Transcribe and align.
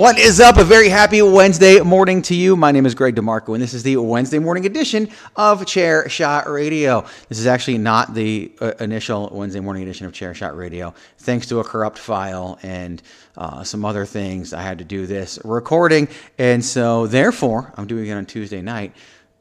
What 0.00 0.18
is 0.18 0.40
up? 0.40 0.56
A 0.56 0.64
very 0.64 0.88
happy 0.88 1.20
Wednesday 1.20 1.78
morning 1.80 2.22
to 2.22 2.34
you. 2.34 2.56
My 2.56 2.72
name 2.72 2.86
is 2.86 2.94
Greg 2.94 3.16
DeMarco, 3.16 3.52
and 3.52 3.62
this 3.62 3.74
is 3.74 3.82
the 3.82 3.98
Wednesday 3.98 4.38
morning 4.38 4.64
edition 4.64 5.10
of 5.36 5.66
Chair 5.66 6.08
Shot 6.08 6.48
Radio. 6.48 7.02
This 7.28 7.38
is 7.38 7.46
actually 7.46 7.76
not 7.76 8.14
the 8.14 8.50
uh, 8.62 8.72
initial 8.80 9.28
Wednesday 9.30 9.60
morning 9.60 9.82
edition 9.82 10.06
of 10.06 10.14
Chair 10.14 10.32
Shot 10.32 10.56
Radio. 10.56 10.94
Thanks 11.18 11.48
to 11.48 11.60
a 11.60 11.64
corrupt 11.64 11.98
file 11.98 12.58
and 12.62 13.02
uh, 13.36 13.62
some 13.62 13.84
other 13.84 14.06
things, 14.06 14.54
I 14.54 14.62
had 14.62 14.78
to 14.78 14.84
do 14.84 15.06
this 15.06 15.38
recording, 15.44 16.08
and 16.38 16.64
so 16.64 17.06
therefore, 17.06 17.70
I'm 17.76 17.86
doing 17.86 18.06
it 18.06 18.12
on 18.12 18.24
Tuesday 18.24 18.62
night 18.62 18.94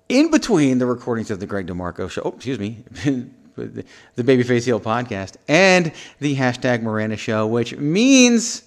in 0.09 0.29
between 0.29 0.77
the 0.77 0.85
recordings 0.85 1.31
of 1.31 1.39
the 1.39 1.45
Greg 1.45 1.67
DeMarco 1.67 2.11
show. 2.11 2.23
Oh, 2.25 2.33
excuse 2.35 2.59
me. 2.59 2.83
the 3.55 3.85
Babyface 4.17 4.65
Heel 4.65 4.81
podcast 4.81 5.37
and 5.47 5.93
the 6.19 6.35
hashtag 6.35 6.81
Miranda 6.81 7.15
show, 7.15 7.47
which 7.47 7.77
means 7.77 8.63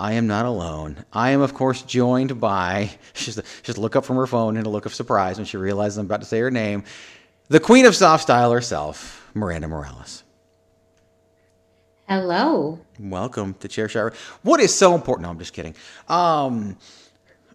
I 0.00 0.12
am 0.12 0.28
not 0.28 0.46
alone. 0.46 1.04
I 1.12 1.30
am, 1.30 1.40
of 1.40 1.54
course, 1.54 1.82
joined 1.82 2.40
by, 2.40 2.90
she's 3.14 3.40
just 3.62 3.78
look 3.78 3.96
up 3.96 4.04
from 4.04 4.16
her 4.16 4.26
phone 4.26 4.56
in 4.56 4.64
a 4.64 4.68
look 4.68 4.86
of 4.86 4.94
surprise 4.94 5.38
when 5.38 5.46
she 5.46 5.56
realizes 5.56 5.98
I'm 5.98 6.06
about 6.06 6.20
to 6.20 6.26
say 6.26 6.38
her 6.38 6.50
name, 6.50 6.84
the 7.48 7.58
queen 7.58 7.84
of 7.84 7.96
soft 7.96 8.22
style 8.22 8.52
herself, 8.52 9.28
Miranda 9.34 9.66
Morales. 9.66 10.22
Hello. 12.08 12.78
Welcome 12.98 13.54
to 13.54 13.68
Chair 13.68 13.88
Shower. 13.88 14.12
What 14.42 14.60
is 14.60 14.72
so 14.74 14.94
important? 14.94 15.24
No, 15.24 15.30
I'm 15.30 15.38
just 15.38 15.52
kidding. 15.52 15.74
Um, 16.08 16.76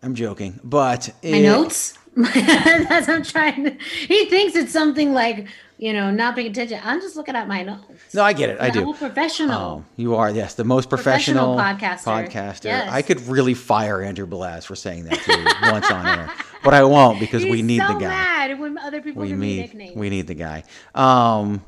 I'm 0.03 0.13
joking, 0.13 0.59
but 0.63 1.09
my 1.23 1.39
notes. 1.41 1.97
That's 2.33 3.09
I'm 3.09 3.23
trying. 3.23 3.63
To, 3.63 3.71
he 4.07 4.25
thinks 4.25 4.55
it's 4.55 4.71
something 4.71 5.13
like 5.13 5.47
you 5.83 5.91
know, 5.91 6.11
not 6.11 6.35
paying 6.35 6.49
attention. 6.49 6.79
I'm 6.81 7.01
just 7.01 7.17
looking 7.17 7.35
at 7.35 7.45
my 7.45 7.61
notes. 7.63 8.13
No, 8.13 8.23
I 8.23 8.31
get 8.31 8.49
it. 8.49 8.61
I 8.61 8.69
do. 8.69 8.83
I'm 8.83 8.87
a 8.89 8.93
professional. 8.93 9.59
Oh, 9.59 9.85
you 9.97 10.15
are, 10.15 10.29
yes, 10.29 10.53
the 10.53 10.63
most 10.63 10.87
professional, 10.87 11.55
professional 11.55 11.99
podcaster. 11.99 12.29
podcaster. 12.29 12.63
Yes. 12.65 12.89
I 12.89 13.01
could 13.01 13.19
really 13.27 13.53
fire 13.53 14.01
Andrew 14.01 14.25
Belaz 14.25 14.65
for 14.65 14.75
saying 14.75 15.03
that 15.05 15.19
too 15.19 15.45
once 15.71 15.91
on 15.91 16.07
air, 16.07 16.31
but 16.63 16.73
I 16.73 16.85
won't 16.85 17.19
because 17.19 17.43
He's 17.43 17.51
we 17.51 17.61
need 17.63 17.81
so 17.81 17.87
the 17.89 17.99
guy. 17.99 18.07
Mad 18.07 18.59
when 18.59 18.77
other 18.77 19.01
people 19.01 19.23
we 19.23 19.27
give 19.27 19.39
need, 19.39 19.55
me 19.57 19.61
nicknames. 19.61 19.95
We 19.97 20.09
need 20.09 20.27
the 20.27 20.35
guy. 20.35 20.63
Um, 20.95 21.65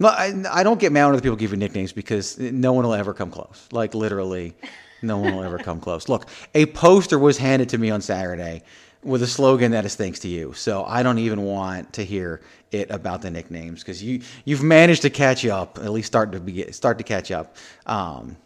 no, 0.00 0.08
I, 0.08 0.34
I 0.50 0.62
don't 0.64 0.80
get 0.80 0.90
mad 0.90 1.04
when 1.04 1.14
other 1.14 1.22
people 1.22 1.36
give 1.36 1.52
you 1.52 1.56
nicknames 1.56 1.92
because 1.92 2.38
no 2.40 2.72
one 2.72 2.84
will 2.84 2.94
ever 2.94 3.14
come 3.14 3.30
close. 3.30 3.68
Like 3.70 3.94
literally, 3.94 4.56
no 5.02 5.18
one 5.18 5.36
will 5.36 5.44
ever 5.44 5.58
come 5.58 5.78
close. 5.78 6.08
Look, 6.08 6.26
a 6.54 6.66
poster 6.66 7.16
was 7.16 7.38
handed 7.38 7.68
to 7.68 7.78
me 7.78 7.90
on 7.90 8.00
Saturday 8.00 8.62
with 9.04 9.22
a 9.22 9.26
slogan 9.26 9.72
that 9.72 9.84
is 9.84 9.94
thanks 9.94 10.20
to 10.20 10.28
you. 10.28 10.52
So 10.52 10.84
I 10.84 11.02
don't 11.02 11.18
even 11.18 11.42
want 11.42 11.92
to 11.94 12.04
hear 12.04 12.40
it 12.70 12.90
about 12.90 13.22
the 13.22 13.30
nicknames 13.30 13.80
because 13.80 14.02
you 14.02 14.22
you've 14.44 14.62
managed 14.62 15.02
to 15.02 15.10
catch 15.10 15.44
up, 15.44 15.78
at 15.78 15.90
least 15.90 16.06
start 16.06 16.32
to 16.32 16.40
be, 16.40 16.70
start 16.72 16.98
to 16.98 17.04
catch 17.04 17.30
up 17.30 17.56
um, 17.86 18.36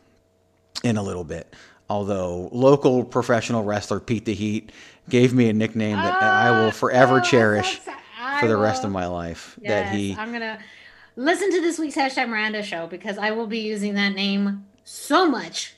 in 0.83 0.97
a 0.97 1.03
little 1.03 1.25
bit. 1.25 1.55
Although 1.89 2.49
local 2.53 3.05
professional 3.05 3.63
wrestler 3.63 4.01
Pete 4.01 4.25
the 4.25 4.35
Heat 4.35 4.73
gave 5.09 5.33
me 5.33 5.49
a 5.49 5.53
nickname 5.53 5.97
that 5.97 6.15
oh, 6.15 6.27
I 6.27 6.65
will 6.65 6.73
forever 6.73 7.19
oh, 7.19 7.23
cherish 7.23 7.81
for 8.41 8.49
the 8.49 8.57
rest 8.57 8.85
of 8.85 8.91
my 8.91 9.07
life. 9.07 9.59
Yes, 9.61 9.71
that 9.71 9.95
he 9.95 10.17
I'm 10.19 10.33
gonna 10.33 10.59
listen 11.15 11.51
to 11.53 11.61
this 11.61 11.79
week's 11.79 11.97
hashtag 11.97 12.29
Miranda 12.29 12.63
show 12.63 12.87
because 12.87 13.19
I 13.19 13.31
will 13.31 13.47
be 13.47 13.61
using 13.61 13.95
that 13.95 14.15
name 14.15 14.67
so 14.85 15.29
much 15.29 15.76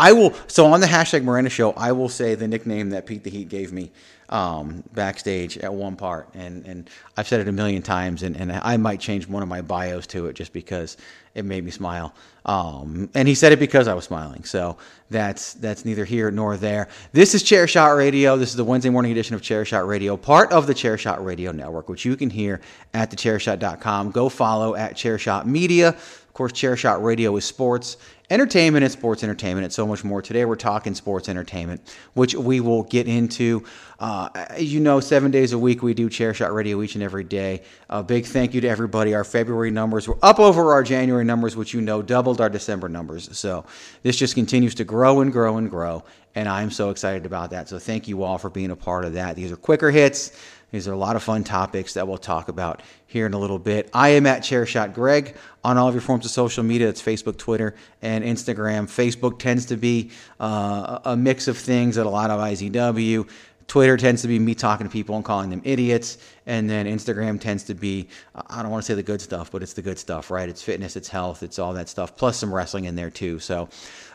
I 0.00 0.12
will. 0.12 0.32
So 0.46 0.64
on 0.66 0.80
the 0.80 0.86
hashtag 0.86 1.24
Miranda 1.24 1.50
Show, 1.50 1.72
I 1.72 1.92
will 1.92 2.08
say 2.08 2.34
the 2.34 2.48
nickname 2.48 2.90
that 2.90 3.04
Pete 3.04 3.22
the 3.22 3.28
Heat 3.28 3.50
gave 3.50 3.70
me 3.70 3.92
um, 4.30 4.82
backstage 4.94 5.58
at 5.58 5.74
one 5.74 5.94
part, 5.94 6.28
and 6.34 6.64
and 6.64 6.88
I've 7.18 7.28
said 7.28 7.40
it 7.40 7.48
a 7.48 7.52
million 7.52 7.82
times, 7.82 8.22
and, 8.22 8.34
and 8.34 8.50
I 8.50 8.78
might 8.78 8.98
change 8.98 9.28
one 9.28 9.42
of 9.42 9.48
my 9.48 9.60
bios 9.60 10.06
to 10.08 10.26
it 10.26 10.34
just 10.34 10.54
because 10.54 10.96
it 11.34 11.44
made 11.44 11.64
me 11.64 11.70
smile. 11.70 12.14
Um, 12.46 13.10
and 13.14 13.28
he 13.28 13.34
said 13.34 13.52
it 13.52 13.58
because 13.58 13.88
I 13.88 13.94
was 13.94 14.04
smiling. 14.04 14.44
So 14.44 14.78
that's 15.10 15.52
that's 15.54 15.84
neither 15.84 16.06
here 16.06 16.30
nor 16.30 16.56
there. 16.56 16.88
This 17.12 17.34
is 17.34 17.42
Chair 17.42 17.68
Shot 17.68 17.88
Radio. 17.90 18.38
This 18.38 18.48
is 18.48 18.56
the 18.56 18.64
Wednesday 18.64 18.88
morning 18.88 19.12
edition 19.12 19.34
of 19.34 19.42
Chair 19.42 19.66
Shot 19.66 19.86
Radio, 19.86 20.16
part 20.16 20.50
of 20.50 20.66
the 20.66 20.74
Chair 20.74 20.96
Shot 20.96 21.22
Radio 21.22 21.52
Network, 21.52 21.90
which 21.90 22.06
you 22.06 22.16
can 22.16 22.30
hear 22.30 22.62
at 22.94 23.10
thechairshot.com. 23.10 24.12
Go 24.12 24.30
follow 24.30 24.76
at 24.76 24.94
Chairshot 24.94 25.44
Media. 25.44 25.88
Of 25.90 26.32
course, 26.32 26.52
Chair 26.52 26.76
Shot 26.76 27.02
Radio 27.04 27.36
is 27.36 27.44
sports 27.44 27.98
entertainment 28.30 28.84
and 28.84 28.92
sports 28.92 29.24
entertainment 29.24 29.64
and 29.64 29.72
so 29.72 29.86
much 29.86 30.04
more. 30.04 30.22
Today 30.22 30.44
we're 30.44 30.54
talking 30.54 30.94
sports 30.94 31.28
entertainment, 31.28 31.94
which 32.14 32.34
we 32.34 32.60
will 32.60 32.84
get 32.84 33.08
into. 33.08 33.64
Uh, 33.98 34.28
as 34.34 34.72
you 34.72 34.80
know, 34.80 35.00
seven 35.00 35.30
days 35.30 35.52
a 35.52 35.58
week 35.58 35.82
we 35.82 35.92
do 35.92 36.08
Chair 36.08 36.32
Shot 36.32 36.54
Radio 36.54 36.80
each 36.80 36.94
and 36.94 37.02
every 37.02 37.24
day. 37.24 37.62
A 37.90 38.02
big 38.02 38.24
thank 38.24 38.54
you 38.54 38.60
to 38.60 38.68
everybody. 38.68 39.14
Our 39.14 39.24
February 39.24 39.70
numbers 39.70 40.06
were 40.06 40.18
up 40.22 40.38
over 40.38 40.72
our 40.72 40.82
January 40.82 41.24
numbers, 41.24 41.56
which 41.56 41.74
you 41.74 41.80
know 41.80 42.00
doubled 42.00 42.40
our 42.40 42.48
December 42.48 42.88
numbers. 42.88 43.36
So 43.36 43.64
this 44.02 44.16
just 44.16 44.34
continues 44.34 44.74
to 44.76 44.84
grow 44.84 45.20
and 45.20 45.32
grow 45.32 45.56
and 45.56 45.68
grow, 45.68 46.04
and 46.34 46.48
I'm 46.48 46.70
so 46.70 46.90
excited 46.90 47.26
about 47.26 47.50
that. 47.50 47.68
So 47.68 47.78
thank 47.78 48.06
you 48.08 48.22
all 48.22 48.38
for 48.38 48.48
being 48.48 48.70
a 48.70 48.76
part 48.76 49.04
of 49.04 49.14
that. 49.14 49.36
These 49.36 49.52
are 49.52 49.56
quicker 49.56 49.90
hits. 49.90 50.38
These 50.70 50.86
are 50.86 50.92
a 50.92 50.96
lot 50.96 51.16
of 51.16 51.22
fun 51.22 51.42
topics 51.44 51.94
that 51.94 52.06
we'll 52.06 52.18
talk 52.18 52.48
about 52.48 52.82
here 53.06 53.26
in 53.26 53.34
a 53.34 53.38
little 53.38 53.58
bit. 53.58 53.90
I 53.92 54.10
am 54.10 54.26
at 54.26 54.42
Chairshot 54.42 54.94
Greg 54.94 55.36
on 55.64 55.76
all 55.76 55.88
of 55.88 55.94
your 55.94 56.00
forms 56.00 56.24
of 56.24 56.30
social 56.30 56.62
media. 56.62 56.88
It's 56.88 57.02
Facebook, 57.02 57.38
Twitter, 57.38 57.74
and 58.02 58.24
Instagram. 58.24 58.84
Facebook 58.84 59.38
tends 59.38 59.66
to 59.66 59.76
be 59.76 60.10
uh, 60.38 61.00
a 61.04 61.16
mix 61.16 61.48
of 61.48 61.58
things 61.58 61.98
at 61.98 62.06
a 62.06 62.10
lot 62.10 62.30
of 62.30 62.40
IZW. 62.40 63.28
Twitter 63.66 63.96
tends 63.96 64.22
to 64.22 64.28
be 64.28 64.38
me 64.38 64.54
talking 64.54 64.84
to 64.86 64.92
people 64.92 65.14
and 65.14 65.24
calling 65.24 65.48
them 65.48 65.62
idiots, 65.64 66.18
and 66.46 66.68
then 66.68 66.86
Instagram 66.86 67.40
tends 67.40 67.62
to 67.64 67.74
be 67.74 68.08
I 68.34 68.62
don't 68.62 68.70
want 68.72 68.82
to 68.82 68.86
say 68.86 68.94
the 68.94 69.02
good 69.02 69.20
stuff, 69.20 69.52
but 69.52 69.62
it's 69.62 69.74
the 69.74 69.82
good 69.82 69.96
stuff, 69.96 70.28
right? 70.28 70.48
It's 70.48 70.60
fitness, 70.60 70.96
it's 70.96 71.08
health, 71.08 71.44
it's 71.44 71.60
all 71.60 71.72
that 71.74 71.88
stuff, 71.88 72.16
plus 72.16 72.36
some 72.36 72.52
wrestling 72.52 72.86
in 72.86 72.96
there 72.96 73.10
too. 73.10 73.38
So, 73.38 73.68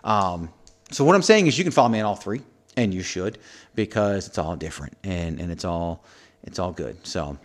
um, 0.04 0.50
so 0.92 1.06
what 1.06 1.16
I'm 1.16 1.22
saying 1.22 1.48
is 1.48 1.58
you 1.58 1.64
can 1.64 1.72
follow 1.72 1.88
me 1.88 2.02
on 2.02 2.06
all 2.06 2.18
three, 2.18 2.42
and 2.76 2.94
you 2.94 3.02
should 3.02 3.38
because 3.76 4.28
it's 4.28 4.38
all 4.38 4.58
different 4.58 4.98
and 5.04 5.40
and 5.40 5.52
it's 5.52 5.64
all 5.64 6.04
it's 6.46 6.60
all 6.60 6.72
good. 6.72 7.06
So 7.06 7.38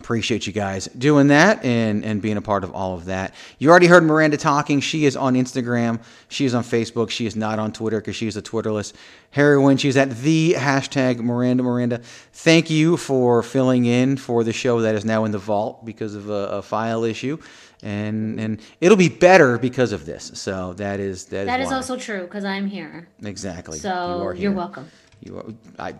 appreciate 0.00 0.44
you 0.46 0.52
guys 0.52 0.86
doing 0.98 1.28
that 1.28 1.64
and 1.64 2.04
and 2.04 2.20
being 2.20 2.36
a 2.36 2.42
part 2.42 2.64
of 2.64 2.74
all 2.74 2.94
of 2.94 3.04
that. 3.06 3.32
You 3.58 3.70
already 3.70 3.86
heard 3.86 4.02
miranda 4.02 4.36
talking. 4.36 4.80
She 4.80 5.04
is 5.06 5.16
on 5.16 5.34
instagram. 5.34 6.00
She 6.28 6.44
is 6.44 6.54
on 6.54 6.64
facebook. 6.64 7.10
She 7.10 7.26
is 7.26 7.36
not 7.36 7.58
on 7.60 7.72
twitter 7.72 8.00
because 8.00 8.16
she's 8.16 8.36
a 8.36 8.42
twitterless. 8.42 8.92
Heroine 9.30 9.76
she's 9.76 9.96
at 9.96 10.10
the 10.18 10.54
hashtag 10.58 11.20
miranda. 11.20 11.62
Miranda 11.62 11.98
thank 12.32 12.70
you 12.70 12.96
for 12.96 13.42
filling 13.42 13.84
in 13.86 14.16
for 14.16 14.42
the 14.42 14.52
show 14.52 14.80
that 14.80 14.96
is 14.96 15.04
now 15.04 15.24
in 15.24 15.30
the 15.30 15.38
vault 15.38 15.84
because 15.84 16.14
of 16.16 16.28
a, 16.28 16.58
a 16.58 16.62
file 16.62 17.04
issue. 17.04 17.38
And 17.82 18.40
and 18.40 18.60
it'll 18.80 18.96
be 18.96 19.08
better 19.08 19.58
because 19.58 19.92
of 19.92 20.06
this. 20.06 20.32
So 20.34 20.72
that 20.74 20.98
is 20.98 21.26
that, 21.26 21.46
That 21.46 21.60
is, 21.60 21.68
is 21.68 21.72
also 21.72 21.96
true 21.96 22.22
because 22.22 22.44
I'm 22.44 22.66
here. 22.66 23.06
exactly. 23.22 23.78
So 23.78 23.88
You 24.18 24.24
are 24.26 24.34
you're 24.34 24.52
welcome. 24.52 24.88
You 25.22 25.38
are, 25.38 25.44
I 25.78 25.94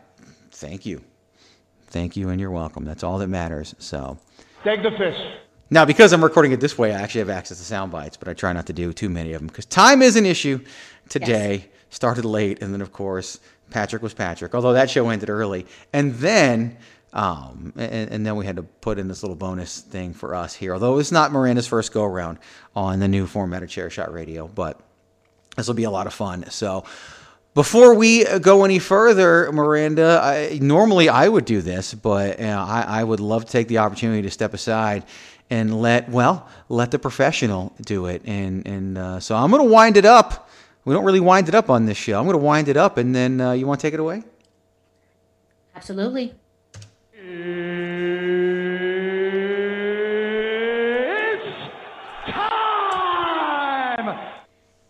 thank 0.51 0.85
you. 0.85 1.01
Thank 1.94 2.17
you 2.17 2.31
and 2.31 2.41
you're 2.41 2.50
welcome. 2.50 2.85
That's 2.85 3.05
all 3.05 3.19
that 3.19 3.29
matters. 3.29 3.73
So 3.79 4.19
Take 4.64 4.82
the 4.82 4.91
fish. 4.91 5.17
now 5.70 5.85
because 5.85 6.12
I'm 6.12 6.25
recording 6.25 6.50
it 6.50 6.58
this 6.58 6.76
way, 6.76 6.93
I 6.93 7.00
actually 7.00 7.20
have 7.20 7.31
access 7.31 7.58
to 7.58 7.64
sound 7.64 7.93
bites, 7.93 8.17
but 8.17 8.26
I 8.26 8.35
try 8.35 8.52
not 8.52 8.67
to 8.67 8.73
do 8.73 8.93
too 8.93 9.08
many 9.08 9.32
of 9.32 9.41
them 9.41 9.46
because 9.46 9.64
time 9.64 10.02
is 10.02 10.17
an 10.17 10.26
issue 10.26 10.58
today. 11.08 11.69
Started 11.91 12.25
late, 12.25 12.61
and 12.61 12.75
then 12.75 12.81
of 12.81 12.93
course 12.93 13.38
Patrick 13.70 14.02
was 14.02 14.12
Patrick. 14.12 14.56
Although 14.56 14.73
that 14.73 14.91
show 14.91 15.08
ended 15.08 15.31
early, 15.31 15.67
and 15.93 16.14
then 16.14 16.76
um, 17.12 17.73
and, 17.76 18.11
and 18.11 18.26
then 18.26 18.35
we 18.35 18.44
had 18.44 18.56
to 18.56 18.64
put 18.64 18.99
in 18.99 19.06
this 19.06 19.23
little 19.23 19.37
bonus 19.37 19.81
thing 19.81 20.14
for 20.14 20.35
us 20.35 20.52
here. 20.52 20.73
Although 20.73 20.99
it's 20.99 21.12
not 21.12 21.31
Miranda's 21.31 21.69
first 21.69 21.93
go 21.93 22.02
around 22.02 22.38
on 22.75 22.99
the 22.99 23.06
new 23.06 23.29
format 23.29 23.62
of 23.62 23.69
Chair 23.69 23.88
Shot 23.88 24.12
Radio, 24.12 24.49
but 24.49 24.81
this 25.56 25.69
will 25.69 25.75
be 25.75 25.85
a 25.85 25.93
lot 25.93 26.08
of 26.08 26.12
fun. 26.12 26.50
So 26.50 26.85
before 27.55 27.95
we 27.95 28.25
go 28.41 28.65
any 28.65 28.81
further, 28.81 29.51
Miranda, 29.53 30.21
I, 30.23 30.59
normally 30.61 31.09
I 31.09 31.29
would 31.29 31.45
do 31.45 31.62
this, 31.62 31.95
but 31.95 32.41
uh, 32.41 32.45
I, 32.69 33.01
I 33.01 33.05
would 33.05 33.21
love 33.21 33.45
to 33.45 33.53
take 33.53 33.69
the 33.69 33.79
opportunity 33.79 34.23
to 34.23 34.31
step 34.31 34.55
aside 34.55 35.05
and 35.51 35.81
let 35.81 36.09
well 36.09 36.49
let 36.69 36.91
the 36.91 36.99
professional 36.99 37.73
do 37.83 38.06
it. 38.06 38.23
And 38.25 38.67
and 38.67 38.99
uh, 38.99 39.21
so 39.21 39.37
I'm 39.37 39.51
going 39.51 39.62
to 39.62 39.73
wind 39.73 39.97
it 39.97 40.05
up. 40.05 40.51
We 40.85 40.93
don't 40.95 41.05
really 41.05 41.21
wind 41.21 41.49
it 41.49 41.55
up 41.55 41.71
on 41.71 41.87
this 41.87 41.97
show. 41.97 42.19
I'm 42.19 42.25
going 42.25 42.35
to 42.35 42.45
wind 42.45 42.69
it 42.69 42.77
up, 42.77 42.99
and 42.99 43.15
then 43.15 43.41
uh, 43.41 43.53
you 43.53 43.67
want 43.67 43.81
to 43.81 43.87
take 43.87 43.95
it 43.95 44.01
away? 44.01 44.23
Absolutely. 45.77 46.35
It's 47.15 47.33
time! 52.33 54.19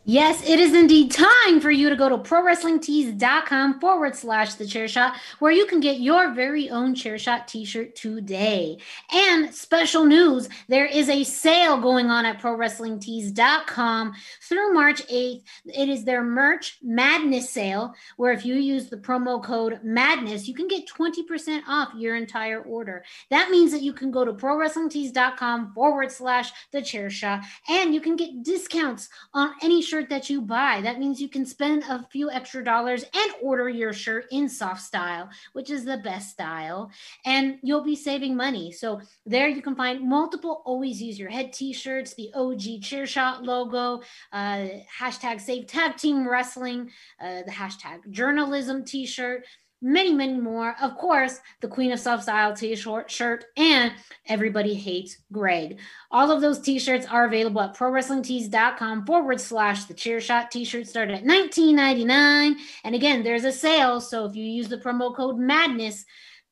Yes, 0.06 0.46
it 0.46 0.60
is 0.60 0.74
indeed 0.74 1.12
time 1.12 1.62
for 1.62 1.70
you 1.70 1.88
to 1.88 1.96
go 1.96 2.10
to 2.10 2.18
prowrestlingtees.com 2.18 3.80
forward 3.80 4.14
slash 4.14 4.52
the 4.52 4.66
chair 4.66 4.86
shot, 4.86 5.16
where 5.38 5.50
you 5.50 5.64
can 5.64 5.80
get 5.80 5.98
your 5.98 6.34
very 6.34 6.68
own 6.68 6.94
chair 6.94 7.16
shot 7.16 7.48
t 7.48 7.64
shirt 7.64 7.96
today. 7.96 8.76
And 9.10 9.54
special 9.54 10.04
news 10.04 10.50
there 10.68 10.84
is 10.84 11.08
a 11.08 11.24
sale 11.24 11.80
going 11.80 12.10
on 12.10 12.26
at 12.26 12.38
prowrestlingtees.com 12.38 14.12
through 14.42 14.74
March 14.74 15.06
8th. 15.06 15.42
It 15.74 15.88
is 15.88 16.04
their 16.04 16.22
merch 16.22 16.76
madness 16.82 17.48
sale, 17.48 17.94
where 18.18 18.32
if 18.32 18.44
you 18.44 18.56
use 18.56 18.90
the 18.90 18.98
promo 18.98 19.42
code 19.42 19.80
madness, 19.82 20.46
you 20.46 20.52
can 20.52 20.68
get 20.68 20.86
20% 20.86 21.62
off 21.66 21.94
your 21.96 22.14
entire 22.14 22.60
order. 22.60 23.06
That 23.30 23.48
means 23.48 23.72
that 23.72 23.80
you 23.80 23.94
can 23.94 24.10
go 24.10 24.26
to 24.26 24.34
prowrestlingtees.com 24.34 25.72
forward 25.72 26.12
slash 26.12 26.52
the 26.72 26.82
chair 26.82 27.08
shot 27.08 27.42
and 27.70 27.94
you 27.94 28.02
can 28.02 28.16
get 28.16 28.42
discounts 28.42 29.08
on 29.32 29.54
any 29.62 29.80
shirt 29.80 29.93
that 30.02 30.28
you 30.28 30.40
buy. 30.40 30.80
That 30.80 30.98
means 30.98 31.20
you 31.20 31.28
can 31.28 31.46
spend 31.46 31.84
a 31.84 32.06
few 32.10 32.30
extra 32.30 32.64
dollars 32.64 33.04
and 33.14 33.32
order 33.42 33.68
your 33.68 33.92
shirt 33.92 34.26
in 34.30 34.48
soft 34.48 34.82
style, 34.82 35.28
which 35.52 35.70
is 35.70 35.84
the 35.84 35.98
best 35.98 36.30
style, 36.30 36.90
and 37.24 37.58
you'll 37.62 37.84
be 37.84 37.96
saving 37.96 38.36
money. 38.36 38.72
So 38.72 39.00
there 39.26 39.48
you 39.48 39.62
can 39.62 39.76
find 39.76 40.08
multiple 40.08 40.62
always 40.64 41.00
use 41.00 41.18
your 41.18 41.30
head 41.30 41.52
t-shirts, 41.52 42.14
the 42.14 42.30
OG 42.34 42.82
chair 42.82 43.06
shot 43.06 43.44
logo, 43.44 44.02
uh, 44.32 44.66
hashtag 44.98 45.40
save 45.40 45.66
tag 45.66 45.96
team 45.96 46.28
wrestling, 46.28 46.90
uh, 47.20 47.42
the 47.46 47.52
hashtag 47.52 48.10
journalism 48.10 48.84
t-shirt 48.84 49.44
many, 49.84 50.12
many 50.14 50.40
more. 50.40 50.74
Of 50.80 50.96
course, 50.96 51.40
the 51.60 51.68
Queen 51.68 51.92
of 51.92 52.00
Soft 52.00 52.22
Style 52.22 52.56
t-shirt 52.56 53.10
shirt 53.10 53.44
and 53.56 53.92
Everybody 54.26 54.74
Hates 54.74 55.18
Greg. 55.30 55.78
All 56.10 56.30
of 56.30 56.40
those 56.40 56.58
t-shirts 56.58 57.06
are 57.06 57.26
available 57.26 57.60
at 57.60 57.76
prowrestlingtees.com 57.76 59.04
forward 59.04 59.40
slash 59.40 59.84
the 59.84 59.94
chair 59.94 60.20
shot 60.20 60.50
t-shirts 60.50 60.90
start 60.90 61.10
at 61.10 61.24
$19.99. 61.24 62.54
And 62.82 62.94
again, 62.94 63.22
there's 63.22 63.44
a 63.44 63.52
sale. 63.52 64.00
So 64.00 64.24
if 64.24 64.34
you 64.34 64.44
use 64.44 64.68
the 64.68 64.78
promo 64.78 65.14
code 65.14 65.38
madness, 65.38 66.04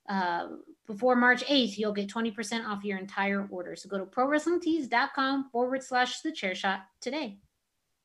uh, 0.09 0.49
before 0.87 1.17
March 1.17 1.45
8th, 1.47 1.79
you'll 1.79 1.93
get 1.93 2.11
20% 2.11 2.67
off 2.67 2.85
your 2.85 2.99
entire 2.99 3.49
order. 3.51 3.77
So 3.77 3.89
go 3.89 3.99
to 3.99 4.05
prowrestlingtees.com 4.05 5.49
forward 5.51 5.83
slash 5.83 6.21
the 6.21 6.33
chair 6.33 6.55
shot 6.55 6.81
today. 7.01 7.39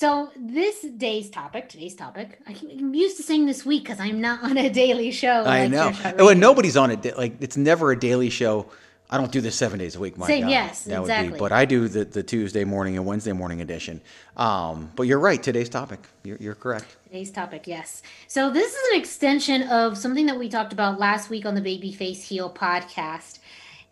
So 0.00 0.30
this 0.34 0.80
day's 0.80 1.28
topic, 1.28 1.68
today's 1.68 1.94
topic, 1.94 2.40
I'm 2.46 2.94
used 2.94 3.18
to 3.18 3.22
saying 3.22 3.44
this 3.44 3.66
week 3.66 3.82
because 3.84 4.00
I'm 4.00 4.18
not 4.18 4.42
on 4.42 4.56
a 4.56 4.70
daily 4.70 5.10
show. 5.10 5.42
I 5.44 5.66
like 5.66 5.70
know. 5.72 5.92
Oh, 6.18 6.28
and 6.30 6.40
nobody's 6.40 6.78
on 6.78 6.90
it. 6.90 7.18
Like 7.18 7.34
it's 7.40 7.58
never 7.58 7.92
a 7.92 8.00
daily 8.00 8.30
show. 8.30 8.70
I 9.10 9.18
don't 9.18 9.30
do 9.30 9.42
this 9.42 9.56
seven 9.56 9.78
days 9.78 9.96
a 9.96 10.00
week. 10.00 10.16
My 10.16 10.26
Same, 10.26 10.44
God, 10.44 10.50
yes, 10.52 10.84
that 10.84 11.02
would 11.02 11.10
exactly. 11.10 11.32
be. 11.34 11.38
But 11.38 11.52
I 11.52 11.66
do 11.66 11.86
the, 11.86 12.06
the 12.06 12.22
Tuesday 12.22 12.64
morning 12.64 12.96
and 12.96 13.04
Wednesday 13.04 13.32
morning 13.32 13.60
edition. 13.60 14.00
Um, 14.38 14.90
but 14.96 15.02
you're 15.02 15.18
right. 15.18 15.42
Today's 15.42 15.68
topic. 15.68 16.00
You're, 16.22 16.38
you're 16.40 16.54
correct. 16.54 16.96
Today's 17.04 17.30
topic, 17.30 17.66
yes. 17.66 18.02
So 18.26 18.48
this 18.50 18.72
is 18.72 18.92
an 18.94 18.98
extension 18.98 19.64
of 19.64 19.98
something 19.98 20.24
that 20.24 20.38
we 20.38 20.48
talked 20.48 20.72
about 20.72 20.98
last 20.98 21.28
week 21.28 21.44
on 21.44 21.54
the 21.54 21.60
Babyface 21.60 22.22
Heel 22.22 22.48
podcast, 22.50 23.38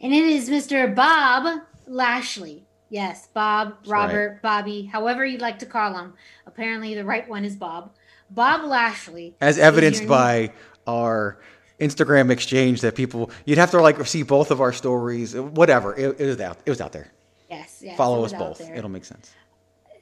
and 0.00 0.15
it 0.15 0.25
is 0.25 0.49
Mr. 0.49 0.95
Bob 0.95 1.65
Lashley. 1.87 2.65
Yes, 2.90 3.28
Bob, 3.35 3.75
Robert, 3.87 4.40
Bobby, 4.42 4.85
however 4.85 5.25
you'd 5.25 5.40
like 5.40 5.59
to 5.59 5.66
call 5.66 5.95
him. 5.95 6.14
Apparently, 6.47 6.95
the 6.95 7.04
right 7.04 7.28
one 7.28 7.45
is 7.45 7.54
Bob. 7.54 7.92
Bob 8.30 8.64
Lashley, 8.64 9.35
As 9.40 9.59
evidenced 9.59 10.07
by 10.07 10.52
our 10.87 11.38
Instagram 11.80 12.30
exchange 12.30 12.80
that 12.80 12.95
people 12.95 13.30
you'd 13.45 13.59
have 13.59 13.71
to 13.71 13.80
like 13.80 14.04
see 14.07 14.23
both 14.23 14.50
of 14.50 14.61
our 14.61 14.73
stories. 14.73 15.35
Whatever. 15.35 15.95
It, 15.95 16.21
it 16.21 16.26
was 16.26 16.40
out. 16.40 16.59
It 16.66 16.71
was 16.71 16.80
out 16.80 16.92
there. 16.92 17.12
yes, 17.50 17.80
yes, 17.83 17.97
Follow 17.97 18.25
us 18.25 18.33
both. 18.33 18.61
It'll 18.61 18.90
make 18.90 19.04
sense. 19.04 19.33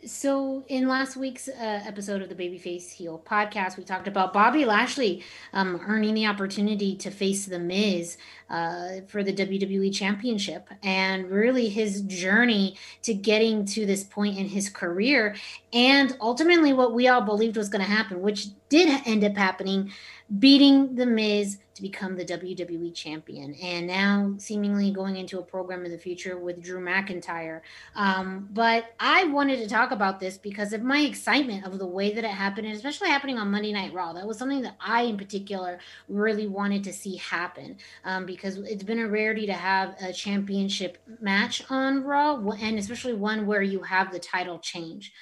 So, 0.07 0.63
in 0.69 0.87
last 0.87 1.17
week's 1.17 1.49
uh, 1.49 1.83
episode 1.85 2.23
of 2.23 2.29
the 2.29 2.37
Babyface 2.37 2.93
Heel 2.93 3.21
podcast, 3.27 3.77
we 3.77 3.83
talked 3.83 4.07
about 4.07 4.33
Bobby 4.33 4.65
Lashley 4.65 5.25
um, 5.53 5.81
earning 5.85 6.15
the 6.15 6.27
opportunity 6.27 6.95
to 6.95 7.11
face 7.11 7.47
The 7.47 7.59
Miz 7.59 8.17
uh, 8.49 9.01
for 9.09 9.25
the 9.25 9.33
WWE 9.33 9.93
Championship 9.93 10.69
and 10.81 11.29
really 11.29 11.69
his 11.69 12.03
journey 12.03 12.77
to 13.03 13.15
getting 13.15 13.65
to 13.67 13.85
this 13.85 14.05
point 14.05 14.39
in 14.39 14.47
his 14.47 14.71
career. 14.71 15.35
And 15.73 16.17
ultimately, 16.21 16.73
what 16.73 16.95
we 16.95 17.09
all 17.09 17.23
believed 17.23 17.57
was 17.57 17.69
going 17.69 17.85
to 17.85 17.91
happen, 17.91 18.23
which 18.23 18.47
did 18.69 19.03
end 19.07 19.25
up 19.25 19.37
happening, 19.37 19.93
beating 20.39 20.95
The 20.97 21.07
Miz 21.07 21.59
to 21.77 21.83
become 21.83 22.17
the 22.17 22.25
WWE 22.25 22.95
champion. 22.95 23.55
And 23.63 23.87
now, 23.87 24.35
seemingly 24.39 24.91
going 24.91 25.17
into 25.17 25.39
a 25.39 25.43
program 25.43 25.85
in 25.85 25.93
the 25.93 25.99
future 25.99 26.39
with 26.39 26.63
Drew 26.63 26.81
McIntyre. 26.81 27.61
Um, 27.95 28.49
but 28.53 28.95
I 28.99 29.25
wanted 29.25 29.59
to 29.59 29.69
talk 29.69 29.91
about 29.91 30.19
this 30.19 30.39
because 30.39 30.73
of 30.73 30.83
my 30.83 31.01
excitement 31.01 31.67
of 31.67 31.79
the 31.79 31.87
way 31.87 32.15
that 32.15 32.25
it 32.25 32.31
happened, 32.31 32.67
and 32.67 32.75
especially 32.75 33.09
happening 33.09 33.39
on 33.39 33.51
Monday 33.51 33.73
Night 33.73 33.93
Raw. 33.93 34.15
That 34.15 34.27
was 34.27 34.39
something 34.39 34.63
that 34.63 34.77
I, 34.81 35.03
in 35.03 35.19
particular, 35.19 35.79
really 36.09 36.47
wanted 36.47 36.83
to 36.85 36.95
see 36.95 37.17
happen 37.17 37.77
um, 38.05 38.25
because 38.25 38.57
it's 38.57 38.85
been 38.85 39.01
a 39.01 39.09
rarity 39.09 39.45
to 39.47 39.53
have 39.53 39.97
a 40.01 40.15
championship 40.15 40.97
match 41.21 41.63
on 41.71 42.05
Raw, 42.05 42.37
and 42.59 42.79
especially 42.79 43.13
one 43.13 43.47
where 43.47 43.63
you 43.63 43.81
have 43.83 44.13
the 44.13 44.19
title 44.19 44.59
change. 44.59 45.13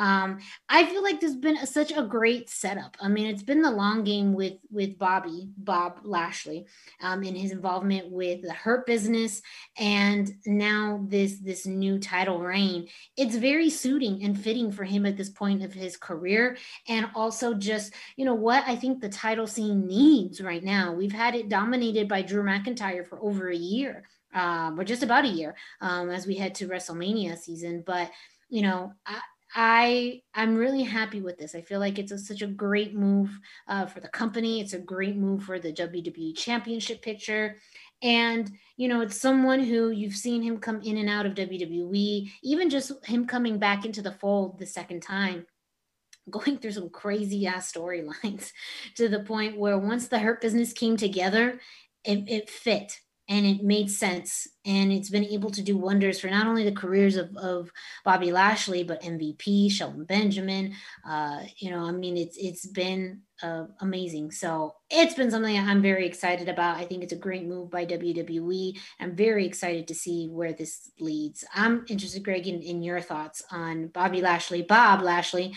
Um, 0.00 0.38
I 0.68 0.86
feel 0.86 1.02
like 1.02 1.20
there's 1.20 1.36
been 1.36 1.58
a, 1.58 1.66
such 1.66 1.92
a 1.92 2.02
great 2.02 2.48
setup. 2.48 2.96
I 3.00 3.08
mean, 3.08 3.26
it's 3.26 3.42
been 3.42 3.60
the 3.60 3.70
long 3.70 4.02
game 4.02 4.32
with 4.32 4.54
with 4.70 4.98
Bobby 4.98 5.50
Bob 5.58 6.00
Lashley, 6.02 6.64
um, 7.02 7.22
in 7.22 7.36
his 7.36 7.52
involvement 7.52 8.10
with 8.10 8.40
the 8.40 8.52
Hurt 8.52 8.86
Business, 8.86 9.42
and 9.78 10.32
now 10.46 11.04
this 11.06 11.38
this 11.38 11.66
new 11.66 11.98
title 11.98 12.40
reign. 12.40 12.88
It's 13.18 13.36
very 13.36 13.68
suiting 13.68 14.24
and 14.24 14.40
fitting 14.40 14.72
for 14.72 14.84
him 14.84 15.04
at 15.04 15.18
this 15.18 15.28
point 15.28 15.62
of 15.62 15.74
his 15.74 15.98
career, 15.98 16.56
and 16.88 17.06
also 17.14 17.52
just 17.52 17.92
you 18.16 18.24
know 18.24 18.34
what 18.34 18.64
I 18.66 18.76
think 18.76 19.00
the 19.00 19.10
title 19.10 19.46
scene 19.46 19.86
needs 19.86 20.40
right 20.40 20.64
now. 20.64 20.94
We've 20.94 21.12
had 21.12 21.34
it 21.34 21.50
dominated 21.50 22.08
by 22.08 22.22
Drew 22.22 22.42
McIntyre 22.42 23.06
for 23.06 23.22
over 23.22 23.50
a 23.50 23.56
year 23.56 24.04
um, 24.34 24.80
or 24.80 24.84
just 24.84 25.02
about 25.02 25.26
a 25.26 25.28
year 25.28 25.54
um, 25.82 26.08
as 26.10 26.26
we 26.26 26.36
head 26.36 26.54
to 26.56 26.68
WrestleMania 26.68 27.36
season. 27.38 27.82
But 27.84 28.10
you 28.48 28.62
know, 28.62 28.92
I, 29.06 29.20
I 29.54 30.22
I'm 30.34 30.54
really 30.54 30.82
happy 30.82 31.20
with 31.20 31.38
this. 31.38 31.54
I 31.54 31.60
feel 31.60 31.80
like 31.80 31.98
it's 31.98 32.12
a, 32.12 32.18
such 32.18 32.42
a 32.42 32.46
great 32.46 32.94
move 32.94 33.36
uh, 33.68 33.86
for 33.86 34.00
the 34.00 34.08
company. 34.08 34.60
It's 34.60 34.74
a 34.74 34.78
great 34.78 35.16
move 35.16 35.42
for 35.42 35.58
the 35.58 35.72
WWE 35.72 36.36
Championship 36.36 37.02
picture. 37.02 37.56
And 38.02 38.50
you 38.76 38.88
know, 38.88 39.00
it's 39.00 39.20
someone 39.20 39.60
who 39.60 39.90
you've 39.90 40.14
seen 40.14 40.42
him 40.42 40.58
come 40.58 40.80
in 40.82 40.98
and 40.98 41.08
out 41.08 41.26
of 41.26 41.34
WWE, 41.34 42.30
even 42.42 42.70
just 42.70 42.92
him 43.04 43.26
coming 43.26 43.58
back 43.58 43.84
into 43.84 44.02
the 44.02 44.12
fold 44.12 44.58
the 44.58 44.66
second 44.66 45.02
time 45.02 45.46
going 46.30 46.58
through 46.58 46.72
some 46.72 46.90
crazy 46.90 47.46
ass 47.46 47.72
storylines 47.72 48.52
to 48.96 49.08
the 49.08 49.20
point 49.20 49.58
where 49.58 49.78
once 49.78 50.08
the 50.08 50.18
hurt 50.18 50.40
business 50.40 50.72
came 50.72 50.96
together, 50.96 51.58
it, 52.04 52.28
it 52.28 52.48
fit 52.48 53.00
and 53.30 53.46
it 53.46 53.62
made 53.62 53.88
sense. 53.88 54.48
And 54.66 54.92
it's 54.92 55.08
been 55.08 55.24
able 55.24 55.50
to 55.52 55.62
do 55.62 55.78
wonders 55.78 56.18
for 56.18 56.26
not 56.26 56.48
only 56.48 56.64
the 56.64 56.72
careers 56.72 57.16
of, 57.16 57.34
of 57.36 57.70
bobby 58.04 58.32
lashley 58.32 58.82
but 58.82 59.00
mvp 59.02 59.70
shelton 59.70 60.04
benjamin. 60.04 60.74
Uh, 61.08 61.44
you 61.56 61.70
know 61.70 61.86
i 61.86 61.92
mean 61.92 62.16
it's 62.16 62.36
it's 62.36 62.66
been 62.66 63.22
uh, 63.42 63.64
amazing. 63.80 64.30
So 64.32 64.74
it's 64.90 65.14
been 65.14 65.30
something 65.30 65.56
i'm 65.56 65.80
very 65.80 66.06
excited 66.06 66.48
about. 66.48 66.76
I 66.76 66.84
think 66.84 67.02
it's 67.02 67.12
a 67.12 67.16
great 67.16 67.46
move 67.46 67.70
by 67.70 67.86
wwe 67.86 68.76
i'm 68.98 69.16
very 69.16 69.46
excited 69.46 69.88
to 69.88 69.94
see 69.94 70.28
where 70.28 70.52
this 70.52 70.90
leads. 70.98 71.44
I'm 71.54 71.84
interested 71.88 72.24
greg 72.24 72.46
in, 72.48 72.60
in 72.60 72.82
your 72.82 73.00
thoughts 73.00 73.42
on 73.50 73.86
bobby 73.88 74.20
lashley 74.20 74.62
bob 74.62 75.02
lashley 75.02 75.54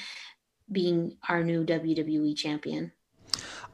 being 0.72 1.18
our 1.28 1.44
new 1.44 1.66
wwe 1.66 2.36
champion 2.38 2.92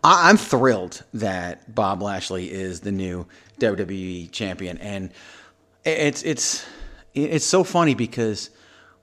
I'm 0.04 0.38
thrilled 0.38 1.04
that 1.14 1.74
Bob 1.74 2.02
Lashley 2.02 2.52
is 2.52 2.80
the 2.82 2.92
new 2.92 3.26
WWE 3.60 4.32
champion, 4.32 4.78
and 4.78 5.12
it's 5.84 6.24
it's 6.24 6.66
it's 7.14 7.46
so 7.46 7.64
funny 7.64 7.96
because 7.96 8.50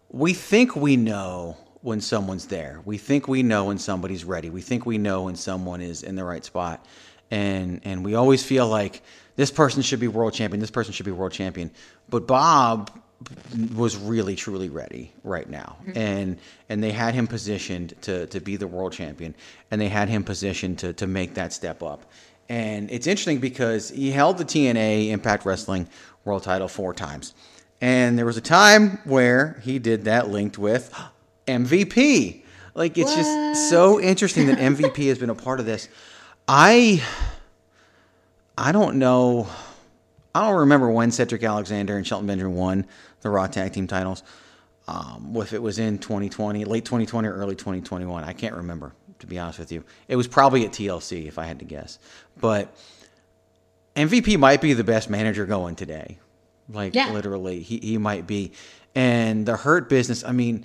we 0.09 0.33
think 0.33 0.75
we 0.75 0.97
know 0.97 1.57
when 1.83 2.01
someone's 2.01 2.47
there. 2.47 2.81
We 2.85 2.99
think 2.99 3.29
we 3.29 3.43
know 3.43 3.67
when 3.67 3.79
somebody's 3.79 4.25
ready. 4.25 4.51
We 4.51 4.63
think 4.63 4.87
we 4.87 4.99
know 4.99 5.25
when 5.25 5.37
someone 5.37 5.81
is 5.81 6.03
in 6.03 6.17
the 6.17 6.25
right 6.25 6.45
spot, 6.45 6.85
and 7.31 7.81
and 7.85 8.05
we 8.05 8.15
always 8.15 8.43
feel 8.43 8.67
like 8.67 9.03
this 9.37 9.51
person 9.51 9.83
should 9.83 10.01
be 10.01 10.09
world 10.09 10.33
champion. 10.33 10.61
This 10.61 10.71
person 10.71 10.95
should 10.95 11.07
be 11.07 11.13
world 11.13 11.33
champion. 11.33 11.71
But 12.09 12.27
Bob 12.27 12.91
was 13.75 13.97
really 13.97 14.37
truly 14.37 14.69
ready 14.69 15.13
right 15.25 15.49
now. 15.49 15.77
Mm-hmm. 15.83 15.99
and 15.99 16.39
and 16.69 16.83
they 16.83 16.93
had 16.93 17.15
him 17.15 17.27
positioned 17.27 17.95
to 18.03 18.27
to 18.27 18.41
be 18.41 18.57
the 18.57 18.67
world 18.67 18.93
champion 18.93 19.35
and 19.71 19.81
they 19.81 19.89
had 19.89 20.09
him 20.09 20.25
positioned 20.25 20.79
to 20.81 20.93
to 20.95 21.07
make 21.07 21.35
that 21.35 21.53
step 21.53 21.83
up. 21.83 22.05
And 22.49 22.91
it's 22.91 23.07
interesting 23.07 23.39
because 23.39 23.91
he 23.91 24.13
held 24.13 24.39
the 24.39 24.45
TNA 24.45 25.09
Impact 25.09 25.45
Wrestling 25.45 25.89
world 26.25 26.45
title 26.45 26.69
four 26.69 26.95
times. 26.95 27.35
And 27.81 28.17
there 28.17 28.25
was 28.25 28.37
a 28.37 28.43
time 28.43 29.01
where 29.05 29.61
he 29.65 29.79
did 29.79 30.05
that 30.05 30.29
linked 30.29 30.57
with 30.59 30.93
MVP 31.47 32.43
like 32.77 32.99
it's 32.99 33.11
what? 33.11 33.17
just 33.17 33.71
so 33.71 33.99
interesting 33.99 34.47
that 34.47 34.59
MVP 34.59 35.09
has 35.09 35.19
been 35.19 35.31
a 35.31 35.35
part 35.35 35.59
of 35.59 35.67
this. 35.67 35.89
I 36.47 37.03
I 38.57 38.71
don't 38.71 38.99
know. 38.99 39.49
I 40.35 40.47
don't 40.47 40.61
remember 40.61 40.91
when 40.91 41.11
Cedric 41.11 41.43
Alexander 41.43 41.97
and 41.97 42.07
Shelton 42.07 42.27
Benjamin 42.27 42.55
won 42.55 42.87
the 43.21 43.31
Raw 43.31 43.47
Tag 43.47 43.73
Team 43.73 43.87
titles. 43.87 44.23
Um, 44.89 45.35
if 45.37 45.53
it 45.53 45.61
was 45.61 45.79
in 45.79 45.99
2020, 45.99 46.65
late 46.65 46.85
2020 46.85 47.27
or 47.27 47.35
early 47.35 47.57
2021, 47.57 48.23
I 48.23 48.33
can't 48.33 48.55
remember 48.55 48.93
to 49.21 49.27
be 49.27 49.39
honest 49.39 49.59
with 49.59 49.73
you. 49.73 49.85
It 50.09 50.17
was 50.17 50.29
probably 50.29 50.65
at 50.65 50.73
TLC 50.73 51.27
if 51.27 51.39
I 51.39 51.45
had 51.45 51.59
to 51.61 51.65
guess. 51.65 51.99
But 52.39 52.75
MVP 53.95 54.39
might 54.39 54.61
be 54.61 54.73
the 54.73 54.85
best 54.85 55.09
manager 55.11 55.47
going 55.47 55.77
today. 55.77 56.19
Like 56.69 56.95
yeah. 56.95 57.13
literally, 57.13 57.61
he 57.61 57.79
he 57.79 57.99
might 57.99 58.27
be. 58.27 58.53
And 58.95 59.45
the 59.45 59.57
hurt 59.57 59.89
business, 59.89 60.25
I 60.25 60.33
mean, 60.33 60.65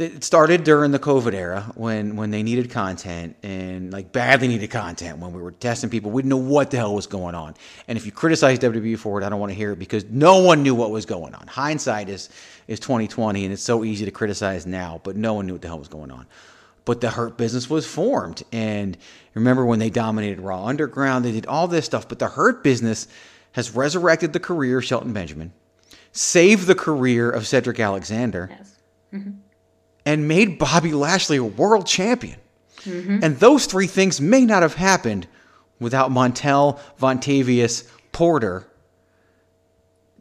it 0.00 0.24
started 0.24 0.64
during 0.64 0.90
the 0.90 0.98
COVID 0.98 1.34
era 1.34 1.72
when 1.74 2.16
when 2.16 2.30
they 2.30 2.42
needed 2.42 2.70
content 2.70 3.36
and 3.42 3.92
like 3.92 4.12
badly 4.12 4.48
needed 4.48 4.70
content 4.70 5.18
when 5.18 5.32
we 5.32 5.40
were 5.40 5.52
testing 5.52 5.90
people. 5.90 6.10
We 6.10 6.22
didn't 6.22 6.30
know 6.30 6.36
what 6.36 6.70
the 6.70 6.76
hell 6.76 6.94
was 6.94 7.06
going 7.06 7.34
on. 7.34 7.54
And 7.88 7.96
if 7.96 8.06
you 8.06 8.12
criticize 8.12 8.58
WWE 8.58 8.98
for 8.98 9.20
it, 9.20 9.24
I 9.24 9.28
don't 9.28 9.40
want 9.40 9.50
to 9.50 9.56
hear 9.56 9.72
it 9.72 9.78
because 9.78 10.04
no 10.04 10.38
one 10.38 10.62
knew 10.62 10.74
what 10.74 10.90
was 10.90 11.06
going 11.06 11.34
on. 11.34 11.46
Hindsight 11.46 12.08
is 12.08 12.28
is 12.66 12.80
2020 12.80 13.44
and 13.44 13.52
it's 13.52 13.62
so 13.62 13.84
easy 13.84 14.04
to 14.04 14.10
criticize 14.10 14.66
now, 14.66 15.00
but 15.04 15.16
no 15.16 15.34
one 15.34 15.46
knew 15.46 15.54
what 15.54 15.62
the 15.62 15.68
hell 15.68 15.78
was 15.78 15.88
going 15.88 16.10
on. 16.10 16.26
But 16.84 17.00
the 17.00 17.10
Hurt 17.10 17.36
business 17.36 17.68
was 17.68 17.86
formed. 17.86 18.42
And 18.52 18.96
remember 19.34 19.64
when 19.64 19.78
they 19.78 19.90
dominated 19.90 20.40
Raw 20.40 20.66
Underground, 20.66 21.24
they 21.24 21.32
did 21.32 21.46
all 21.46 21.68
this 21.68 21.84
stuff, 21.84 22.08
but 22.08 22.18
the 22.18 22.28
Hurt 22.28 22.62
business 22.62 23.08
has 23.52 23.70
resurrected 23.70 24.32
the 24.32 24.40
career 24.40 24.78
of 24.78 24.84
Shelton 24.84 25.12
Benjamin, 25.12 25.52
saved 26.12 26.66
the 26.66 26.74
career 26.74 27.30
of 27.30 27.46
Cedric 27.46 27.80
Alexander. 27.80 28.48
Yes. 28.50 28.72
Mm-hmm 29.12 29.30
and 30.06 30.28
made 30.28 30.58
Bobby 30.58 30.92
Lashley 30.92 31.36
a 31.36 31.44
world 31.44 31.86
champion. 31.86 32.38
Mm-hmm. 32.82 33.18
And 33.22 33.38
those 33.38 33.66
three 33.66 33.88
things 33.88 34.20
may 34.20 34.44
not 34.44 34.62
have 34.62 34.74
happened 34.74 35.26
without 35.80 36.10
Montel 36.10 36.78
Vontavious 36.98 37.86
Porter 38.12 38.66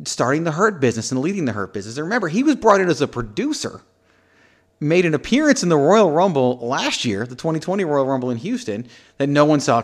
starting 0.03 0.43
the 0.43 0.51
Hurt 0.51 0.81
business 0.81 1.11
and 1.11 1.21
leading 1.21 1.45
the 1.45 1.53
Hurt 1.53 1.73
business. 1.73 1.95
And 1.97 2.03
remember, 2.03 2.27
he 2.27 2.43
was 2.43 2.55
brought 2.55 2.81
in 2.81 2.89
as 2.89 3.01
a 3.01 3.07
producer, 3.07 3.81
made 4.79 5.05
an 5.05 5.13
appearance 5.13 5.63
in 5.63 5.69
the 5.69 5.77
Royal 5.77 6.11
Rumble 6.11 6.57
last 6.57 7.05
year, 7.05 7.25
the 7.25 7.35
2020 7.35 7.85
Royal 7.85 8.05
Rumble 8.05 8.29
in 8.29 8.37
Houston, 8.37 8.87
that 9.17 9.29
no 9.29 9.45
one 9.45 9.59
saw. 9.59 9.83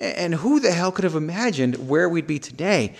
And 0.00 0.34
who 0.34 0.60
the 0.60 0.72
hell 0.72 0.92
could 0.92 1.04
have 1.04 1.14
imagined 1.14 1.88
where 1.88 2.08
we'd 2.08 2.26
be 2.26 2.38
today? 2.38 2.94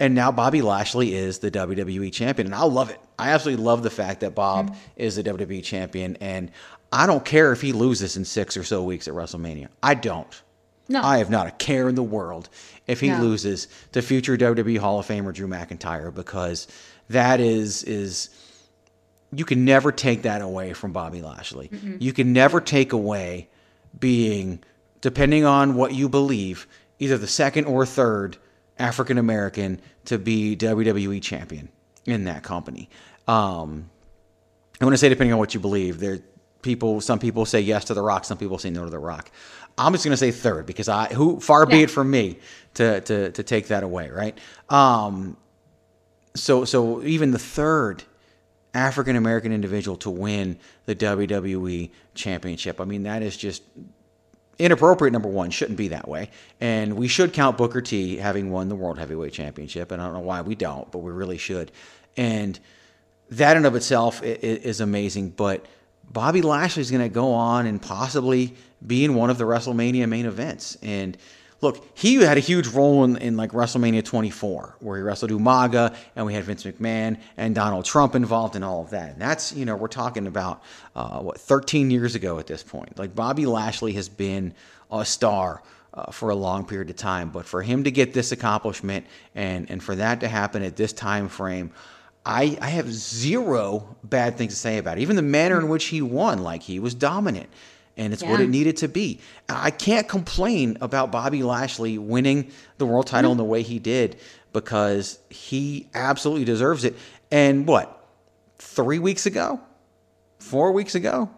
And 0.00 0.14
now 0.14 0.32
Bobby 0.32 0.62
Lashley 0.62 1.14
is 1.14 1.40
the 1.40 1.50
WWE 1.50 2.12
champion. 2.12 2.46
And 2.46 2.54
I 2.54 2.64
love 2.64 2.90
it. 2.90 2.98
I 3.18 3.30
absolutely 3.30 3.64
love 3.64 3.82
the 3.82 3.90
fact 3.90 4.20
that 4.20 4.34
Bob 4.34 4.70
mm-hmm. 4.70 4.78
is 4.96 5.16
the 5.16 5.24
WWE 5.24 5.62
champion. 5.62 6.16
And 6.20 6.50
I 6.92 7.06
don't 7.06 7.24
care 7.24 7.52
if 7.52 7.60
he 7.60 7.72
loses 7.72 8.16
in 8.16 8.24
six 8.24 8.56
or 8.56 8.64
so 8.64 8.82
weeks 8.82 9.08
at 9.08 9.14
WrestleMania. 9.14 9.68
I 9.82 9.94
don't. 9.94 10.42
No. 10.88 11.02
I 11.02 11.18
have 11.18 11.28
not 11.28 11.46
a 11.46 11.50
care 11.50 11.88
in 11.88 11.94
the 11.94 12.02
world 12.02 12.48
if 12.86 13.00
he 13.00 13.10
no. 13.10 13.20
loses 13.20 13.68
to 13.92 14.00
future 14.00 14.36
WWE 14.38 14.78
Hall 14.78 14.98
of 14.98 15.06
Famer 15.06 15.34
Drew 15.34 15.46
McIntyre 15.46 16.14
because 16.14 16.66
that 17.10 17.40
is 17.40 17.82
is 17.84 18.30
you 19.30 19.44
can 19.44 19.66
never 19.66 19.92
take 19.92 20.22
that 20.22 20.40
away 20.40 20.72
from 20.72 20.92
Bobby 20.92 21.20
Lashley. 21.20 21.68
Mm-hmm. 21.68 21.96
You 22.00 22.14
can 22.14 22.32
never 22.32 22.62
take 22.62 22.94
away 22.94 23.48
being 23.98 24.64
depending 25.00 25.44
on 25.44 25.74
what 25.74 25.94
you 25.94 26.08
believe, 26.08 26.66
either 26.98 27.18
the 27.18 27.26
second 27.26 27.66
or 27.66 27.86
third 27.86 28.36
African 28.78 29.18
American 29.18 29.80
to 30.06 30.18
be 30.18 30.56
WWE 30.56 31.20
champion 31.22 31.68
in 32.04 32.24
that 32.24 32.42
company. 32.42 32.88
Um, 33.26 33.90
I 34.80 34.84
want 34.84 34.94
to 34.94 34.98
say 34.98 35.08
depending 35.08 35.32
on 35.32 35.38
what 35.38 35.54
you 35.54 35.60
believe, 35.60 35.98
there 36.00 36.20
people 36.62 37.00
some 37.00 37.18
people 37.18 37.44
say 37.44 37.60
yes 37.60 37.84
to 37.84 37.94
the 37.94 38.02
rock 38.02 38.24
some 38.24 38.36
people 38.36 38.58
say 38.58 38.70
no 38.70 38.84
to 38.84 38.90
the 38.90 38.98
rock. 38.98 39.30
I'm 39.76 39.92
just 39.92 40.04
going 40.04 40.12
to 40.12 40.16
say 40.16 40.32
third 40.32 40.66
because 40.66 40.88
i 40.88 41.06
who 41.06 41.38
far 41.38 41.66
be 41.66 41.82
it 41.82 41.90
from 41.90 42.10
me 42.10 42.38
to 42.74 43.00
to 43.02 43.30
to 43.30 43.42
take 43.42 43.68
that 43.68 43.84
away 43.84 44.10
right? 44.10 44.36
Um 44.68 45.36
so 46.34 46.64
so 46.64 47.02
even 47.02 47.30
the 47.30 47.38
third 47.38 48.04
african 48.74 49.16
american 49.16 49.50
individual 49.50 49.96
to 49.96 50.10
win 50.10 50.58
the 50.84 50.94
wwe 50.94 51.90
championship 52.14 52.80
i 52.80 52.84
mean 52.84 53.04
that 53.04 53.22
is 53.22 53.36
just 53.36 53.62
inappropriate 54.58 55.12
number 55.12 55.28
one 55.28 55.50
shouldn't 55.50 55.78
be 55.78 55.88
that 55.88 56.08
way. 56.08 56.30
And 56.60 56.96
we 56.96 57.08
should 57.08 57.32
count 57.32 57.56
booker 57.56 57.80
t 57.80 58.16
having 58.16 58.50
won 58.50 58.68
the 58.68 58.74
world 58.74 58.98
heavyweight 58.98 59.32
championship 59.32 59.92
and 59.92 60.02
i 60.02 60.04
don't 60.04 60.14
know 60.14 60.20
why 60.20 60.40
we 60.40 60.54
don't 60.54 60.90
but 60.90 60.98
we 60.98 61.12
really 61.12 61.38
should. 61.38 61.70
And 62.16 62.58
that 63.30 63.56
in 63.56 63.64
of 63.64 63.76
itself 63.76 64.22
is 64.22 64.80
amazing 64.80 65.30
but 65.30 65.64
bobby 66.10 66.42
lashley 66.42 66.80
is 66.80 66.90
going 66.90 67.02
to 67.02 67.08
go 67.08 67.32
on 67.32 67.66
and 67.66 67.80
possibly 67.80 68.56
be 68.84 69.04
in 69.04 69.14
one 69.14 69.28
of 69.30 69.38
the 69.38 69.44
wrestlemania 69.44 70.08
main 70.08 70.26
events. 70.26 70.76
And 70.82 71.16
look 71.60 71.84
he 71.94 72.14
had 72.16 72.36
a 72.36 72.40
huge 72.40 72.68
role 72.68 73.04
in, 73.04 73.16
in 73.16 73.36
like 73.36 73.52
wrestlemania 73.52 74.04
24 74.04 74.76
where 74.80 74.96
he 74.96 75.02
wrestled 75.02 75.30
umaga 75.30 75.94
and 76.14 76.24
we 76.26 76.34
had 76.34 76.44
vince 76.44 76.64
mcmahon 76.64 77.18
and 77.36 77.54
donald 77.54 77.84
trump 77.84 78.14
involved 78.14 78.56
in 78.56 78.62
all 78.62 78.82
of 78.82 78.90
that. 78.90 79.12
And 79.12 79.20
that's 79.20 79.52
you 79.52 79.64
know 79.64 79.76
we're 79.76 79.88
talking 79.88 80.26
about 80.26 80.62
uh, 80.94 81.20
what 81.20 81.40
13 81.40 81.90
years 81.90 82.14
ago 82.14 82.38
at 82.38 82.46
this 82.46 82.62
point. 82.62 82.98
Like 82.98 83.14
bobby 83.14 83.46
lashley 83.46 83.92
has 83.94 84.08
been 84.08 84.54
a 84.90 85.04
star 85.04 85.62
uh, 85.94 86.10
for 86.12 86.30
a 86.30 86.34
long 86.34 86.64
period 86.64 86.90
of 86.90 86.96
time. 86.96 87.30
But 87.30 87.46
for 87.46 87.62
him 87.62 87.84
to 87.84 87.90
get 87.90 88.12
this 88.12 88.32
accomplishment 88.32 89.06
and 89.34 89.70
and 89.70 89.82
for 89.82 89.96
that 89.96 90.20
to 90.20 90.28
happen 90.28 90.62
at 90.62 90.76
this 90.76 90.92
time 90.92 91.28
frame 91.28 91.72
I, 92.26 92.58
I 92.60 92.68
have 92.68 92.92
zero 92.92 93.96
bad 94.04 94.36
things 94.36 94.52
to 94.52 94.58
say 94.58 94.76
about 94.76 94.98
it. 94.98 95.00
Even 95.00 95.16
the 95.16 95.22
manner 95.22 95.58
in 95.58 95.70
which 95.70 95.86
he 95.86 96.02
won, 96.02 96.42
like 96.42 96.62
he 96.62 96.78
was 96.78 96.92
dominant 96.92 97.48
and 97.98 98.12
it's 98.12 98.22
yeah. 98.22 98.30
what 98.30 98.40
it 98.40 98.48
needed 98.48 98.76
to 98.78 98.88
be. 98.88 99.20
I 99.48 99.70
can't 99.70 100.08
complain 100.08 100.78
about 100.80 101.10
Bobby 101.10 101.42
Lashley 101.42 101.98
winning 101.98 102.50
the 102.78 102.86
world 102.86 103.06
title 103.06 103.30
mm-hmm. 103.30 103.40
in 103.40 103.44
the 103.46 103.50
way 103.50 103.62
he 103.62 103.78
did 103.78 104.18
because 104.52 105.18
he 105.28 105.88
absolutely 105.94 106.44
deserves 106.44 106.84
it. 106.84 106.96
And 107.30 107.66
what, 107.66 108.06
three 108.58 108.98
weeks 108.98 109.26
ago, 109.26 109.60
four 110.38 110.72
weeks 110.72 110.94
ago, 110.94 111.28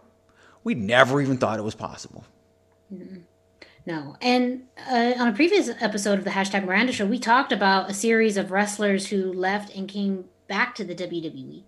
we 0.63 0.75
never 0.75 1.19
even 1.19 1.37
thought 1.37 1.59
it 1.59 1.63
was 1.63 1.75
possible. 1.75 2.23
Mm-hmm. 2.93 3.21
No. 3.85 4.15
And 4.21 4.63
uh, 4.89 5.13
on 5.17 5.27
a 5.27 5.33
previous 5.33 5.69
episode 5.79 6.19
of 6.19 6.23
the 6.23 6.29
hashtag 6.29 6.65
Miranda 6.65 6.93
Show, 6.93 7.07
we 7.07 7.17
talked 7.17 7.51
about 7.51 7.89
a 7.89 7.93
series 7.95 8.37
of 8.37 8.51
wrestlers 8.51 9.07
who 9.07 9.33
left 9.33 9.75
and 9.75 9.87
came 9.87 10.25
back 10.47 10.75
to 10.75 10.83
the 10.83 10.93
WWE 10.93 11.63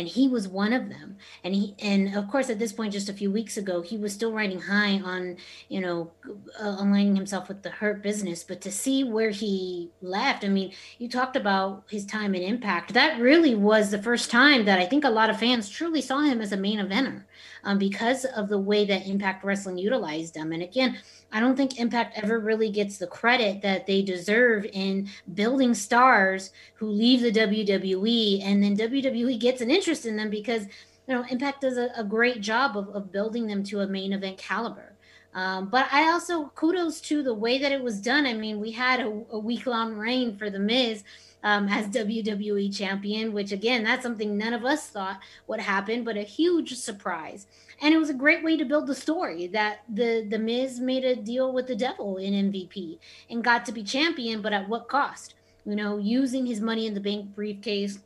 and 0.00 0.08
he 0.08 0.26
was 0.28 0.48
one 0.48 0.72
of 0.72 0.88
them. 0.88 1.18
And 1.44 1.54
he 1.54 1.74
and 1.78 2.16
of 2.16 2.28
course 2.28 2.48
at 2.48 2.58
this 2.58 2.72
point 2.72 2.94
just 2.94 3.10
a 3.10 3.12
few 3.12 3.30
weeks 3.30 3.58
ago 3.58 3.82
he 3.82 3.98
was 3.98 4.14
still 4.14 4.32
riding 4.32 4.58
high 4.58 4.98
on 5.00 5.36
you 5.68 5.80
know 5.80 6.10
uh, 6.58 6.76
aligning 6.78 7.14
himself 7.14 7.48
with 7.48 7.62
the 7.62 7.70
hurt 7.70 8.02
business. 8.02 8.42
But 8.42 8.62
to 8.62 8.72
see 8.72 9.04
where 9.04 9.30
he 9.30 9.90
left 10.00 10.44
i 10.44 10.48
mean 10.48 10.72
you 10.98 11.08
talked 11.08 11.36
about 11.36 11.84
his 11.88 12.06
time 12.06 12.34
and 12.34 12.42
impact. 12.42 12.94
That 12.94 13.20
really 13.20 13.54
was 13.54 13.90
the 13.90 14.02
first 14.02 14.30
time 14.30 14.64
that 14.64 14.78
i 14.78 14.86
think 14.86 15.04
a 15.04 15.10
lot 15.10 15.28
of 15.30 15.38
fans 15.38 15.68
truly 15.68 16.00
saw 16.00 16.20
him 16.20 16.40
as 16.40 16.52
a 16.52 16.56
main 16.56 16.78
eventer 16.78 17.24
um, 17.64 17.78
because 17.78 18.24
of 18.24 18.48
the 18.48 18.58
way 18.58 18.84
that 18.84 19.06
impact 19.06 19.44
wrestling 19.44 19.78
utilized 19.78 20.34
them. 20.34 20.52
and 20.52 20.62
again 20.62 20.98
I 21.32 21.40
don't 21.40 21.56
think 21.56 21.78
Impact 21.78 22.18
ever 22.18 22.38
really 22.38 22.70
gets 22.70 22.98
the 22.98 23.06
credit 23.06 23.62
that 23.62 23.86
they 23.86 24.02
deserve 24.02 24.66
in 24.72 25.08
building 25.34 25.74
stars 25.74 26.52
who 26.74 26.88
leave 26.88 27.20
the 27.20 27.32
WWE 27.32 28.44
and 28.44 28.62
then 28.62 28.76
WWE 28.76 29.38
gets 29.38 29.60
an 29.60 29.70
interest 29.70 30.06
in 30.06 30.16
them 30.16 30.30
because 30.30 30.64
you 31.06 31.14
know 31.14 31.24
Impact 31.30 31.60
does 31.60 31.76
a, 31.76 31.90
a 31.96 32.04
great 32.04 32.40
job 32.40 32.76
of, 32.76 32.88
of 32.90 33.12
building 33.12 33.46
them 33.46 33.62
to 33.64 33.80
a 33.80 33.86
main 33.86 34.12
event 34.12 34.38
caliber. 34.38 34.96
Um, 35.32 35.68
but 35.68 35.86
I 35.92 36.10
also 36.10 36.46
kudos 36.56 37.00
to 37.02 37.22
the 37.22 37.34
way 37.34 37.58
that 37.58 37.70
it 37.70 37.82
was 37.82 38.00
done. 38.00 38.26
I 38.26 38.34
mean, 38.34 38.58
we 38.58 38.72
had 38.72 38.98
a, 38.98 39.22
a 39.30 39.38
week 39.38 39.66
long 39.66 39.94
reign 39.94 40.36
for 40.36 40.50
The 40.50 40.58
Miz 40.58 41.04
um, 41.42 41.68
as 41.68 41.86
WWE 41.88 42.74
champion, 42.74 43.32
which 43.32 43.52
again, 43.52 43.84
that's 43.84 44.02
something 44.02 44.36
none 44.36 44.52
of 44.52 44.64
us 44.64 44.88
thought 44.88 45.20
would 45.46 45.60
happen, 45.60 46.04
but 46.04 46.16
a 46.16 46.22
huge 46.22 46.76
surprise 46.76 47.46
and 47.80 47.94
it 47.94 47.98
was 47.98 48.10
a 48.10 48.14
great 48.14 48.44
way 48.44 48.56
to 48.56 48.64
build 48.64 48.86
the 48.86 48.94
story 48.94 49.46
that 49.48 49.80
the 49.88 50.26
the 50.28 50.38
Miz 50.38 50.80
made 50.80 51.04
a 51.04 51.16
deal 51.16 51.52
with 51.52 51.66
the 51.66 51.76
devil 51.76 52.18
in 52.18 52.52
MVP 52.52 52.98
and 53.30 53.42
got 53.42 53.64
to 53.66 53.72
be 53.72 53.82
champion, 53.82 54.42
but 54.42 54.52
at 54.52 54.68
what 54.68 54.88
cost? 54.88 55.34
You 55.64 55.76
know, 55.76 55.98
using 55.98 56.46
his 56.46 56.60
money 56.60 56.86
in 56.86 56.94
the 56.94 57.00
bank 57.00 57.34
briefcase 57.34 57.98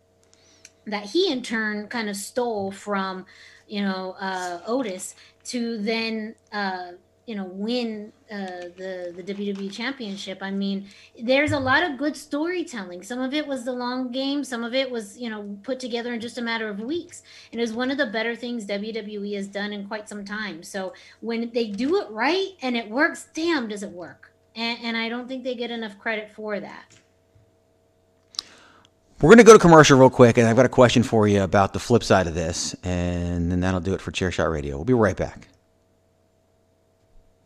that 0.86 1.04
he 1.04 1.30
in 1.32 1.42
turn 1.42 1.88
kind 1.88 2.08
of 2.08 2.16
stole 2.16 2.70
from, 2.70 3.26
you 3.66 3.82
know, 3.82 4.16
uh, 4.20 4.60
Otis 4.66 5.14
to 5.44 5.78
then 5.78 6.34
uh, 6.52 6.92
you 7.26 7.34
know 7.34 7.44
win 7.44 8.12
uh, 8.30 8.68
the 8.76 9.12
the 9.16 9.22
WWE 9.22 9.72
Championship. 9.72 10.38
I 10.42 10.50
mean, 10.50 10.86
there's 11.20 11.52
a 11.52 11.58
lot 11.58 11.82
of 11.82 11.96
good 11.96 12.16
storytelling. 12.16 13.02
Some 13.02 13.20
of 13.20 13.34
it 13.34 13.46
was 13.46 13.64
the 13.64 13.72
long 13.72 14.10
game. 14.10 14.44
Some 14.44 14.64
of 14.64 14.74
it 14.74 14.90
was 14.90 15.18
you 15.18 15.30
know 15.30 15.58
put 15.62 15.80
together 15.80 16.12
in 16.14 16.20
just 16.20 16.38
a 16.38 16.42
matter 16.42 16.68
of 16.68 16.80
weeks. 16.80 17.22
And 17.52 17.60
it 17.60 17.62
was 17.62 17.72
one 17.72 17.90
of 17.90 17.98
the 17.98 18.06
better 18.06 18.36
things 18.36 18.66
WWE 18.66 19.34
has 19.36 19.46
done 19.46 19.72
in 19.72 19.86
quite 19.86 20.08
some 20.08 20.24
time. 20.24 20.62
So 20.62 20.92
when 21.20 21.50
they 21.52 21.68
do 21.68 22.00
it 22.00 22.10
right 22.10 22.48
and 22.62 22.76
it 22.76 22.90
works, 22.90 23.28
damn, 23.34 23.68
does 23.68 23.82
it 23.82 23.90
work? 23.90 24.32
And, 24.56 24.78
and 24.82 24.96
I 24.96 25.08
don't 25.08 25.26
think 25.26 25.44
they 25.44 25.54
get 25.54 25.70
enough 25.70 25.98
credit 25.98 26.30
for 26.30 26.60
that. 26.60 26.96
We're 29.20 29.28
going 29.28 29.38
to 29.38 29.44
go 29.44 29.52
to 29.54 29.58
commercial 29.58 29.98
real 29.98 30.10
quick, 30.10 30.36
and 30.36 30.46
I've 30.46 30.56
got 30.56 30.66
a 30.66 30.68
question 30.68 31.02
for 31.02 31.26
you 31.26 31.42
about 31.42 31.72
the 31.72 31.78
flip 31.78 32.04
side 32.04 32.26
of 32.26 32.34
this, 32.34 32.74
and 32.82 33.50
then 33.50 33.60
that'll 33.60 33.80
do 33.80 33.94
it 33.94 34.00
for 34.00 34.10
Chairshot 34.10 34.52
Radio. 34.52 34.76
We'll 34.76 34.84
be 34.84 34.92
right 34.92 35.16
back. 35.16 35.48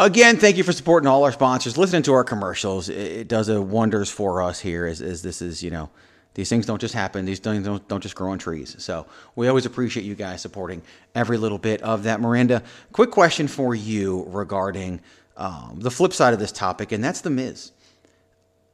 Again, 0.00 0.38
thank 0.38 0.56
you 0.56 0.64
for 0.64 0.72
supporting 0.72 1.06
all 1.06 1.24
our 1.24 1.32
sponsors. 1.32 1.76
Listening 1.76 2.00
to 2.04 2.14
our 2.14 2.24
commercials, 2.24 2.88
it, 2.88 3.28
does 3.28 3.50
a 3.50 3.60
wonders 3.60 4.10
for 4.10 4.40
us 4.40 4.58
here. 4.58 4.86
As, 4.86 5.02
as 5.02 5.20
this 5.20 5.42
is, 5.42 5.62
you 5.62 5.70
know, 5.70 5.90
these 6.32 6.48
things 6.48 6.64
don't 6.64 6.80
just 6.80 6.94
happen. 6.94 7.26
These 7.26 7.40
things 7.40 7.66
don't, 7.66 7.86
don't 7.86 8.02
just 8.02 8.14
grow 8.14 8.30
on 8.30 8.38
trees. 8.38 8.74
So 8.78 9.04
we 9.36 9.46
always 9.46 9.66
appreciate 9.66 10.04
you 10.06 10.14
guys 10.14 10.40
supporting 10.40 10.80
every 11.14 11.36
little 11.36 11.58
bit 11.58 11.82
of 11.82 12.04
that. 12.04 12.18
Miranda, 12.18 12.62
quick 12.92 13.10
question 13.10 13.46
for 13.46 13.74
you 13.74 14.24
regarding 14.28 15.02
um, 15.36 15.80
the 15.80 15.90
flip 15.90 16.14
side 16.14 16.32
of 16.32 16.40
this 16.40 16.50
topic, 16.50 16.92
and 16.92 17.04
that's 17.04 17.20
the 17.20 17.28
Miz. 17.28 17.72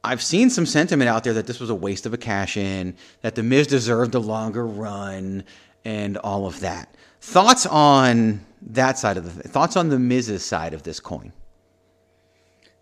I've 0.05 0.23
seen 0.23 0.49
some 0.49 0.65
sentiment 0.65 1.09
out 1.09 1.25
there 1.25 1.33
that 1.33 1.45
this 1.45 1.59
was 1.59 1.69
a 1.69 1.75
waste 1.75 2.05
of 2.05 2.13
a 2.13 2.17
cash 2.17 2.55
in, 2.55 2.95
that 3.19 3.35
the 3.35 3.43
Miz 3.43 3.67
deserved 3.67 4.15
a 4.15 4.19
longer 4.19 4.65
run, 4.65 5.43
and 5.83 6.15
all 6.15 6.45
of 6.45 6.61
that. 6.61 6.95
Thoughts 7.19 7.65
on 7.65 8.45
that 8.61 8.97
side 8.97 9.17
of 9.17 9.25
the 9.25 9.47
thoughts 9.47 9.75
on 9.75 9.89
the 9.89 9.99
Miz's 9.99 10.45
side 10.45 10.73
of 10.73 10.83
this 10.83 10.99
coin? 10.99 11.31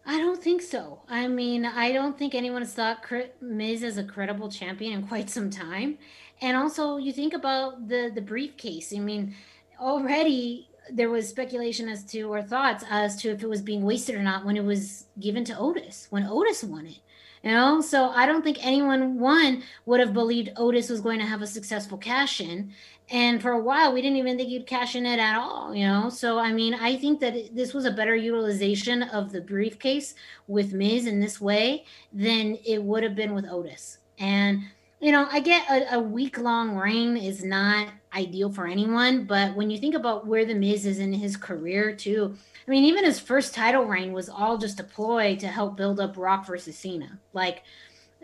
I 0.05 0.19
don't 0.19 0.41
think 0.41 0.61
so. 0.61 1.01
I 1.09 1.27
mean, 1.27 1.65
I 1.65 1.91
don't 1.91 2.17
think 2.17 2.35
anyone 2.35 2.61
has 2.61 2.73
thought 2.73 3.03
Miz 3.41 3.83
as 3.83 3.97
a 3.97 4.03
credible 4.03 4.51
champion 4.51 4.93
in 4.93 5.07
quite 5.07 5.29
some 5.29 5.49
time. 5.49 5.97
And 6.41 6.55
also, 6.55 6.97
you 6.97 7.11
think 7.11 7.33
about 7.33 7.87
the 7.87 8.11
the 8.13 8.21
briefcase. 8.21 8.93
I 8.95 8.99
mean, 8.99 9.35
already 9.79 10.69
there 10.91 11.09
was 11.09 11.27
speculation 11.27 11.89
as 11.89 12.03
to 12.03 12.21
or 12.23 12.41
thoughts 12.43 12.83
as 12.89 13.15
to 13.17 13.29
if 13.31 13.41
it 13.41 13.49
was 13.49 13.61
being 13.61 13.83
wasted 13.83 14.15
or 14.15 14.21
not 14.21 14.45
when 14.45 14.57
it 14.57 14.63
was 14.63 15.05
given 15.19 15.43
to 15.45 15.57
Otis 15.57 16.07
when 16.11 16.23
Otis 16.23 16.63
won 16.63 16.85
it. 16.85 16.99
You 17.41 17.51
know, 17.51 17.79
so 17.79 18.09
I 18.09 18.25
don't 18.25 18.43
think 18.43 18.57
anyone 18.65 19.19
one 19.19 19.63
would 19.85 19.99
have 19.99 20.13
believed 20.13 20.49
Otis 20.57 20.89
was 20.89 21.01
going 21.01 21.19
to 21.19 21.25
have 21.25 21.43
a 21.43 21.47
successful 21.47 21.97
cash 21.97 22.41
in. 22.41 22.73
And 23.11 23.41
for 23.41 23.51
a 23.51 23.59
while, 23.59 23.93
we 23.93 24.01
didn't 24.01 24.17
even 24.17 24.35
think 24.35 24.49
you'd 24.49 24.65
cash 24.65 24.95
in 24.95 25.05
it 25.05 25.19
at 25.19 25.37
all, 25.37 25.75
you 25.75 25.85
know? 25.85 26.09
So, 26.09 26.39
I 26.39 26.51
mean, 26.51 26.73
I 26.73 26.95
think 26.95 27.19
that 27.19 27.55
this 27.55 27.73
was 27.73 27.85
a 27.85 27.91
better 27.91 28.15
utilization 28.15 29.03
of 29.03 29.31
the 29.31 29.41
briefcase 29.41 30.15
with 30.47 30.73
Miz 30.73 31.05
in 31.05 31.19
this 31.19 31.39
way 31.39 31.85
than 32.11 32.57
it 32.65 32.81
would 32.81 33.03
have 33.03 33.15
been 33.15 33.35
with 33.35 33.45
Otis. 33.47 33.99
And, 34.17 34.63
you 34.99 35.11
know, 35.11 35.27
I 35.31 35.39
get 35.39 35.69
a, 35.69 35.95
a 35.95 35.99
week 35.99 36.39
long 36.39 36.75
reign 36.75 37.15
is 37.15 37.43
not 37.43 37.89
ideal 38.15 38.51
for 38.51 38.65
anyone, 38.65 39.25
but 39.25 39.55
when 39.55 39.69
you 39.69 39.77
think 39.77 39.93
about 39.93 40.25
where 40.25 40.45
the 40.45 40.55
Miz 40.55 40.87
is 40.87 40.97
in 40.97 41.13
his 41.13 41.37
career, 41.37 41.95
too, 41.95 42.35
I 42.67 42.71
mean, 42.71 42.85
even 42.85 43.05
his 43.05 43.19
first 43.19 43.53
title 43.53 43.85
reign 43.85 44.13
was 44.13 44.29
all 44.29 44.57
just 44.57 44.79
a 44.79 44.83
ploy 44.83 45.35
to 45.35 45.47
help 45.47 45.77
build 45.77 45.99
up 45.99 46.17
Rock 46.17 46.47
versus 46.47 46.75
Cena. 46.75 47.19
Like, 47.33 47.61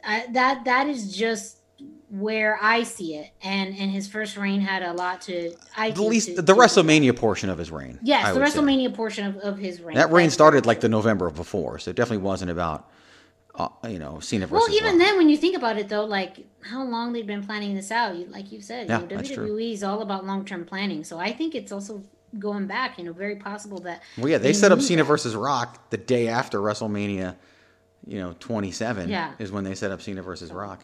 I, 0.04 0.26
that 0.32 0.66
that 0.66 0.88
is 0.88 1.16
just 1.16 1.61
where 2.12 2.60
I 2.62 2.84
see 2.84 3.16
it, 3.16 3.32
and 3.42 3.70
and 3.70 3.90
his 3.90 4.08
first 4.08 4.36
reign 4.36 4.60
had 4.60 4.84
a 4.84 4.94
lot 4.94 5.22
to. 5.22 5.54
I 5.78 5.90
at 5.90 5.98
least 5.98 6.36
to, 6.36 6.42
the 6.42 6.54
to, 6.54 6.60
WrestleMania 6.60 7.16
portion 7.16 7.50
of 7.50 7.58
his 7.58 7.72
reign. 7.72 8.00
Yes, 8.04 8.26
I 8.26 8.34
the 8.34 8.40
WrestleMania 8.42 8.90
say. 8.90 8.96
portion 8.96 9.28
of, 9.28 9.38
of 9.38 9.58
his 9.58 9.82
reign. 9.82 9.96
That 9.96 10.12
reign 10.12 10.30
started 10.30 10.66
like 10.66 10.82
the 10.82 10.90
November 10.90 11.30
before, 11.30 11.80
so 11.80 11.92
it 11.92 11.96
definitely 11.96 12.24
wasn't 12.24 12.52
about. 12.52 12.90
Uh, 13.54 13.68
you 13.86 14.00
know, 14.00 14.20
Cena 14.22 14.48
versus. 14.48 14.70
Well, 14.70 14.78
even 14.78 14.98
then, 14.98 15.18
when 15.18 15.28
you 15.28 15.36
think 15.36 15.58
about 15.58 15.78
it, 15.78 15.90
though, 15.90 16.06
like 16.06 16.46
how 16.62 16.84
long 16.84 17.12
they've 17.12 17.28
been 17.28 17.46
planning 17.46 17.76
this 17.76 17.92
out, 17.92 18.16
you, 18.16 18.26
like 18.28 18.50
you 18.50 18.62
said, 18.62 18.88
yeah, 18.88 19.02
you 19.02 19.08
know, 19.08 19.18
WWE 19.18 19.74
is 19.74 19.84
all 19.84 20.02
about 20.02 20.26
long 20.26 20.46
term 20.46 20.64
planning. 20.64 21.04
So 21.04 21.18
I 21.18 21.34
think 21.34 21.54
it's 21.54 21.72
also 21.72 22.02
going 22.40 22.66
back. 22.68 22.98
You 22.98 23.04
know, 23.04 23.14
very 23.14 23.36
possible 23.36 23.80
that. 23.82 24.04
Well, 24.18 24.30
yeah, 24.30 24.38
they 24.38 24.54
set 24.54 24.72
up 24.72 24.82
Cena 24.82 25.04
that. 25.04 25.08
versus 25.08 25.36
Rock 25.36 25.90
the 25.90 25.98
day 25.98 26.30
after 26.30 26.60
WrestleMania. 26.60 27.36
You 28.08 28.20
know, 28.20 28.36
27 28.40 29.10
yeah. 29.10 29.34
is 29.38 29.52
when 29.52 29.64
they 29.64 29.76
set 29.76 29.92
up 29.92 30.02
Cena 30.02 30.24
versus 30.24 30.52
Rock. 30.52 30.84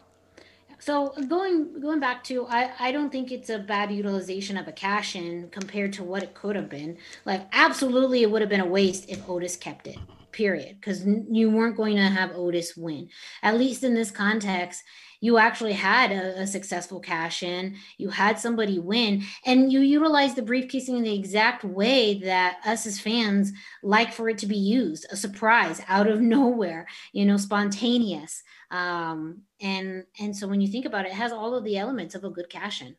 So 0.78 1.12
going 1.28 1.80
going 1.80 2.00
back 2.00 2.22
to 2.24 2.46
I 2.46 2.70
I 2.78 2.92
don't 2.92 3.10
think 3.10 3.32
it's 3.32 3.50
a 3.50 3.58
bad 3.58 3.90
utilization 3.90 4.56
of 4.56 4.68
a 4.68 4.72
cash 4.72 5.16
in 5.16 5.48
compared 5.50 5.92
to 5.94 6.04
what 6.04 6.22
it 6.22 6.34
could 6.34 6.56
have 6.56 6.68
been. 6.68 6.98
Like 7.24 7.46
absolutely 7.52 8.22
it 8.22 8.30
would 8.30 8.42
have 8.42 8.50
been 8.50 8.60
a 8.60 8.66
waste 8.66 9.08
if 9.08 9.28
Otis 9.28 9.56
kept 9.56 9.86
it. 9.86 9.98
Period. 10.30 10.76
Because 10.80 11.04
you 11.04 11.50
weren't 11.50 11.76
going 11.76 11.96
to 11.96 12.02
have 12.02 12.30
Otis 12.34 12.76
win. 12.76 13.08
At 13.42 13.58
least 13.58 13.82
in 13.82 13.94
this 13.94 14.10
context, 14.10 14.84
you 15.20 15.38
actually 15.38 15.72
had 15.72 16.12
a, 16.12 16.42
a, 16.42 16.46
successful 16.46 17.00
cash 17.00 17.42
in, 17.42 17.76
you 17.96 18.08
had 18.10 18.38
somebody 18.38 18.78
win, 18.78 19.24
and 19.44 19.72
you 19.72 19.80
utilized 19.80 20.36
the 20.36 20.42
briefcasing 20.42 20.96
in 20.96 21.02
the 21.02 21.14
exact 21.14 21.64
way 21.64 22.18
that 22.20 22.58
us 22.64 22.86
as 22.86 23.00
fans 23.00 23.52
like 23.82 24.12
for 24.12 24.28
it 24.28 24.38
to 24.38 24.46
be 24.46 24.56
used 24.56 25.06
a 25.10 25.16
surprise 25.16 25.80
out 25.88 26.06
of 26.06 26.20
nowhere, 26.36 26.86
you 27.12 27.24
know, 27.24 27.36
spontaneous. 27.36 28.42
Um, 28.70 29.42
and 29.60 30.04
and 30.20 30.36
so 30.36 30.46
when 30.46 30.60
you 30.60 30.68
think 30.68 30.84
about 30.84 31.06
it, 31.06 31.08
it 31.08 31.14
has 31.14 31.32
all 31.32 31.54
of 31.54 31.64
the 31.64 31.78
elements 31.78 32.14
of 32.14 32.24
a 32.24 32.30
good 32.30 32.48
cash 32.48 32.82
in. 32.82 32.96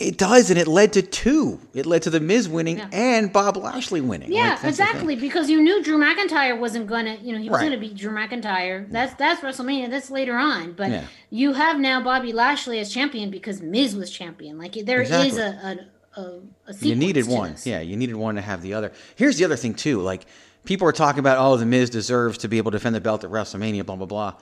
It 0.00 0.16
does, 0.16 0.48
and 0.48 0.58
it 0.58 0.66
led 0.66 0.94
to 0.94 1.02
two. 1.02 1.60
It 1.74 1.84
led 1.84 2.00
to 2.02 2.10
the 2.10 2.20
Miz 2.20 2.48
winning 2.48 2.78
yeah. 2.78 2.88
and 2.90 3.30
Bob 3.30 3.58
Lashley 3.58 4.00
winning. 4.00 4.32
Yeah, 4.32 4.54
like, 4.54 4.64
exactly. 4.64 5.14
Because 5.14 5.50
you 5.50 5.60
knew 5.60 5.82
Drew 5.84 5.98
McIntyre 5.98 6.58
wasn't 6.58 6.86
gonna, 6.86 7.18
you 7.20 7.34
know, 7.34 7.38
he 7.38 7.50
was 7.50 7.58
right. 7.58 7.66
gonna 7.66 7.78
beat 7.78 7.96
Drew 7.96 8.10
McIntyre. 8.10 8.90
That's 8.90 9.12
that's 9.14 9.42
WrestleMania. 9.42 9.90
That's 9.90 10.10
later 10.10 10.38
on. 10.38 10.72
But 10.72 10.90
yeah. 10.90 11.04
you 11.28 11.52
have 11.52 11.78
now 11.78 12.02
Bobby 12.02 12.32
Lashley 12.32 12.78
as 12.78 12.90
champion 12.90 13.30
because 13.30 13.60
Miz 13.60 13.94
was 13.94 14.10
champion. 14.10 14.56
Like 14.56 14.72
there 14.72 15.02
exactly. 15.02 15.28
is 15.28 15.36
a, 15.36 15.86
a, 16.16 16.20
a, 16.20 16.40
a 16.68 16.74
you 16.80 16.96
needed 16.96 17.26
one. 17.26 17.52
This. 17.52 17.66
Yeah, 17.66 17.80
you 17.80 17.98
needed 17.98 18.16
one 18.16 18.36
to 18.36 18.40
have 18.40 18.62
the 18.62 18.72
other. 18.72 18.92
Here's 19.16 19.36
the 19.36 19.44
other 19.44 19.56
thing 19.56 19.74
too. 19.74 20.00
Like 20.00 20.24
people 20.64 20.88
are 20.88 20.92
talking 20.92 21.20
about, 21.20 21.36
oh, 21.36 21.58
the 21.58 21.66
Miz 21.66 21.90
deserves 21.90 22.38
to 22.38 22.48
be 22.48 22.56
able 22.56 22.70
to 22.70 22.78
defend 22.78 22.94
the 22.94 23.02
belt 23.02 23.22
at 23.22 23.30
WrestleMania. 23.30 23.84
Blah 23.84 23.96
blah 23.96 24.06
blah. 24.06 24.34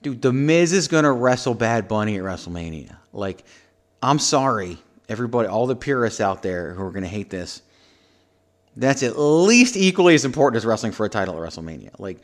Dude, 0.00 0.22
the 0.22 0.32
Miz 0.32 0.72
is 0.72 0.88
gonna 0.88 1.12
wrestle 1.12 1.52
Bad 1.52 1.86
Bunny 1.86 2.16
at 2.16 2.22
WrestleMania. 2.22 2.96
Like, 3.12 3.44
I'm 4.02 4.18
sorry, 4.18 4.78
everybody, 5.12 5.46
all 5.46 5.66
the 5.66 5.76
purists 5.76 6.20
out 6.20 6.42
there 6.42 6.72
who 6.72 6.82
are 6.82 6.90
gonna 6.90 7.06
hate 7.06 7.30
this. 7.30 7.62
That's 8.74 9.02
at 9.02 9.18
least 9.18 9.76
equally 9.76 10.14
as 10.14 10.24
important 10.24 10.56
as 10.56 10.64
wrestling 10.64 10.92
for 10.92 11.04
a 11.04 11.08
title 11.10 11.34
at 11.34 11.48
WrestleMania. 11.48 11.90
Like, 11.98 12.18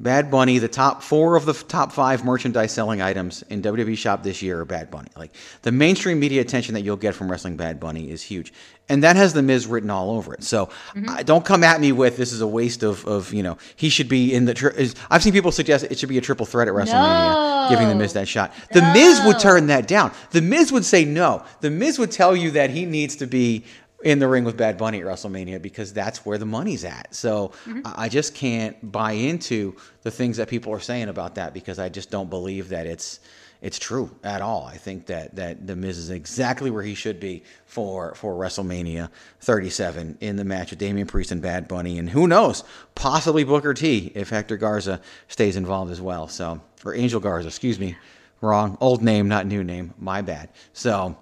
Bad 0.00 0.30
Bunny, 0.30 0.58
the 0.58 0.66
top 0.66 1.02
four 1.02 1.36
of 1.36 1.44
the 1.44 1.52
top 1.52 1.92
five 1.92 2.24
merchandise 2.24 2.72
selling 2.72 3.02
items 3.02 3.42
in 3.50 3.60
WWE 3.60 3.98
Shop 3.98 4.22
this 4.22 4.40
year 4.40 4.60
are 4.60 4.64
Bad 4.64 4.90
Bunny. 4.90 5.10
Like 5.14 5.30
the 5.60 5.72
mainstream 5.72 6.18
media 6.18 6.40
attention 6.40 6.72
that 6.72 6.80
you'll 6.80 6.96
get 6.96 7.14
from 7.14 7.30
wrestling 7.30 7.58
Bad 7.58 7.78
Bunny 7.78 8.10
is 8.10 8.22
huge, 8.22 8.50
and 8.88 9.04
that 9.04 9.16
has 9.16 9.34
the 9.34 9.42
Miz 9.42 9.66
written 9.66 9.90
all 9.90 10.12
over 10.12 10.32
it. 10.32 10.42
So 10.42 10.66
mm-hmm. 10.66 11.06
uh, 11.06 11.22
don't 11.22 11.44
come 11.44 11.62
at 11.62 11.82
me 11.82 11.92
with 11.92 12.16
this 12.16 12.32
is 12.32 12.40
a 12.40 12.46
waste 12.46 12.82
of, 12.82 13.06
of 13.06 13.34
you 13.34 13.42
know 13.42 13.58
he 13.76 13.90
should 13.90 14.08
be 14.08 14.32
in 14.32 14.46
the. 14.46 14.54
Tri- 14.54 14.70
is, 14.70 14.94
I've 15.10 15.22
seen 15.22 15.34
people 15.34 15.52
suggest 15.52 15.84
it 15.84 15.98
should 15.98 16.08
be 16.08 16.16
a 16.16 16.22
triple 16.22 16.46
threat 16.46 16.66
at 16.66 16.72
WrestleMania, 16.72 17.64
no. 17.64 17.66
giving 17.68 17.88
the 17.88 17.94
Miz 17.94 18.14
that 18.14 18.26
shot. 18.26 18.54
The 18.72 18.80
no. 18.80 18.94
Miz 18.94 19.20
would 19.26 19.38
turn 19.38 19.66
that 19.66 19.86
down. 19.86 20.12
The 20.30 20.40
Miz 20.40 20.72
would 20.72 20.86
say 20.86 21.04
no. 21.04 21.44
The 21.60 21.70
Miz 21.70 21.98
would 21.98 22.10
tell 22.10 22.34
you 22.34 22.52
that 22.52 22.70
he 22.70 22.86
needs 22.86 23.16
to 23.16 23.26
be 23.26 23.66
in 24.02 24.18
the 24.18 24.28
ring 24.28 24.44
with 24.44 24.56
Bad 24.56 24.78
Bunny 24.78 25.00
at 25.00 25.06
WrestleMania 25.06 25.60
because 25.60 25.92
that's 25.92 26.24
where 26.24 26.38
the 26.38 26.46
money's 26.46 26.84
at. 26.84 27.14
So 27.14 27.48
mm-hmm. 27.66 27.80
I 27.84 28.08
just 28.08 28.34
can't 28.34 28.90
buy 28.90 29.12
into 29.12 29.76
the 30.02 30.10
things 30.10 30.38
that 30.38 30.48
people 30.48 30.72
are 30.72 30.80
saying 30.80 31.08
about 31.08 31.34
that 31.34 31.52
because 31.52 31.78
I 31.78 31.88
just 31.88 32.10
don't 32.10 32.30
believe 32.30 32.70
that 32.70 32.86
it's 32.86 33.20
it's 33.62 33.78
true 33.78 34.10
at 34.24 34.40
all. 34.40 34.64
I 34.64 34.78
think 34.78 35.06
that 35.06 35.36
that 35.36 35.66
the 35.66 35.76
Miz 35.76 35.98
is 35.98 36.10
exactly 36.10 36.70
where 36.70 36.82
he 36.82 36.94
should 36.94 37.20
be 37.20 37.42
for 37.66 38.14
for 38.14 38.34
WrestleMania 38.34 39.10
37 39.40 40.16
in 40.20 40.36
the 40.36 40.44
match 40.44 40.70
with 40.70 40.78
Damian 40.78 41.06
Priest 41.06 41.30
and 41.30 41.42
Bad 41.42 41.68
Bunny, 41.68 41.98
and 41.98 42.08
who 42.08 42.26
knows, 42.26 42.64
possibly 42.94 43.44
Booker 43.44 43.74
T 43.74 44.12
if 44.14 44.30
Hector 44.30 44.56
Garza 44.56 45.00
stays 45.28 45.56
involved 45.56 45.90
as 45.92 46.00
well. 46.00 46.26
So 46.26 46.60
or 46.84 46.94
Angel 46.94 47.20
Garza, 47.20 47.48
excuse 47.48 47.78
me, 47.78 47.96
wrong, 48.40 48.78
old 48.80 49.02
name, 49.02 49.28
not 49.28 49.46
new 49.46 49.62
name, 49.62 49.92
my 49.98 50.22
bad. 50.22 50.48
So 50.72 51.16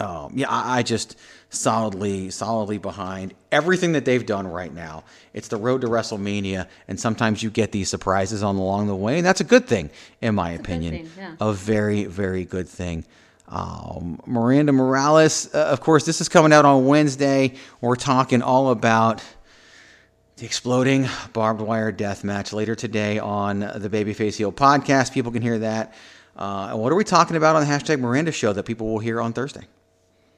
um, 0.00 0.32
yeah, 0.34 0.48
I, 0.48 0.78
I 0.78 0.82
just 0.82 1.16
solidly, 1.50 2.30
solidly 2.30 2.78
behind 2.78 3.34
everything 3.52 3.92
that 3.92 4.04
they've 4.04 4.24
done 4.24 4.46
right 4.46 4.72
now. 4.72 5.04
It's 5.34 5.48
the 5.48 5.56
road 5.56 5.82
to 5.82 5.88
WrestleMania, 5.88 6.66
and 6.88 6.98
sometimes 6.98 7.42
you 7.42 7.50
get 7.50 7.72
these 7.72 7.88
surprises 7.88 8.42
on 8.42 8.56
along 8.56 8.86
the 8.86 8.96
way, 8.96 9.18
and 9.18 9.26
that's 9.26 9.40
a 9.40 9.44
good 9.44 9.66
thing, 9.66 9.90
in 10.22 10.34
my 10.34 10.52
that's 10.52 10.60
opinion. 10.60 10.94
A, 10.94 10.98
thing, 10.98 11.10
yeah. 11.18 11.34
a, 11.40 11.52
very, 11.52 12.04
very 12.04 12.44
good 12.44 12.68
thing. 12.68 13.04
Um, 13.48 14.20
Miranda 14.26 14.72
Morales, 14.72 15.52
uh, 15.54 15.58
of 15.58 15.80
course, 15.80 16.06
this 16.06 16.20
is 16.20 16.28
coming 16.28 16.52
out 16.52 16.64
on 16.64 16.86
Wednesday. 16.86 17.54
We're 17.80 17.96
talking 17.96 18.42
all 18.42 18.70
about 18.70 19.22
the 20.36 20.46
exploding 20.46 21.08
barbed 21.32 21.60
wire 21.60 21.92
death 21.92 22.24
match 22.24 22.52
later 22.52 22.74
today 22.74 23.18
on 23.18 23.60
the 23.60 23.90
Babyface 23.90 24.36
Heel 24.36 24.52
podcast. 24.52 25.12
People 25.12 25.32
can 25.32 25.42
hear 25.42 25.58
that. 25.58 25.92
Uh, 26.36 26.68
and 26.70 26.78
what 26.78 26.92
are 26.92 26.94
we 26.94 27.04
talking 27.04 27.36
about 27.36 27.56
on 27.56 27.66
the 27.66 27.70
hashtag 27.70 27.98
Miranda 28.00 28.32
show 28.32 28.52
that 28.52 28.62
people 28.62 28.86
will 28.86 29.00
hear 29.00 29.20
on 29.20 29.32
Thursday? 29.32 29.66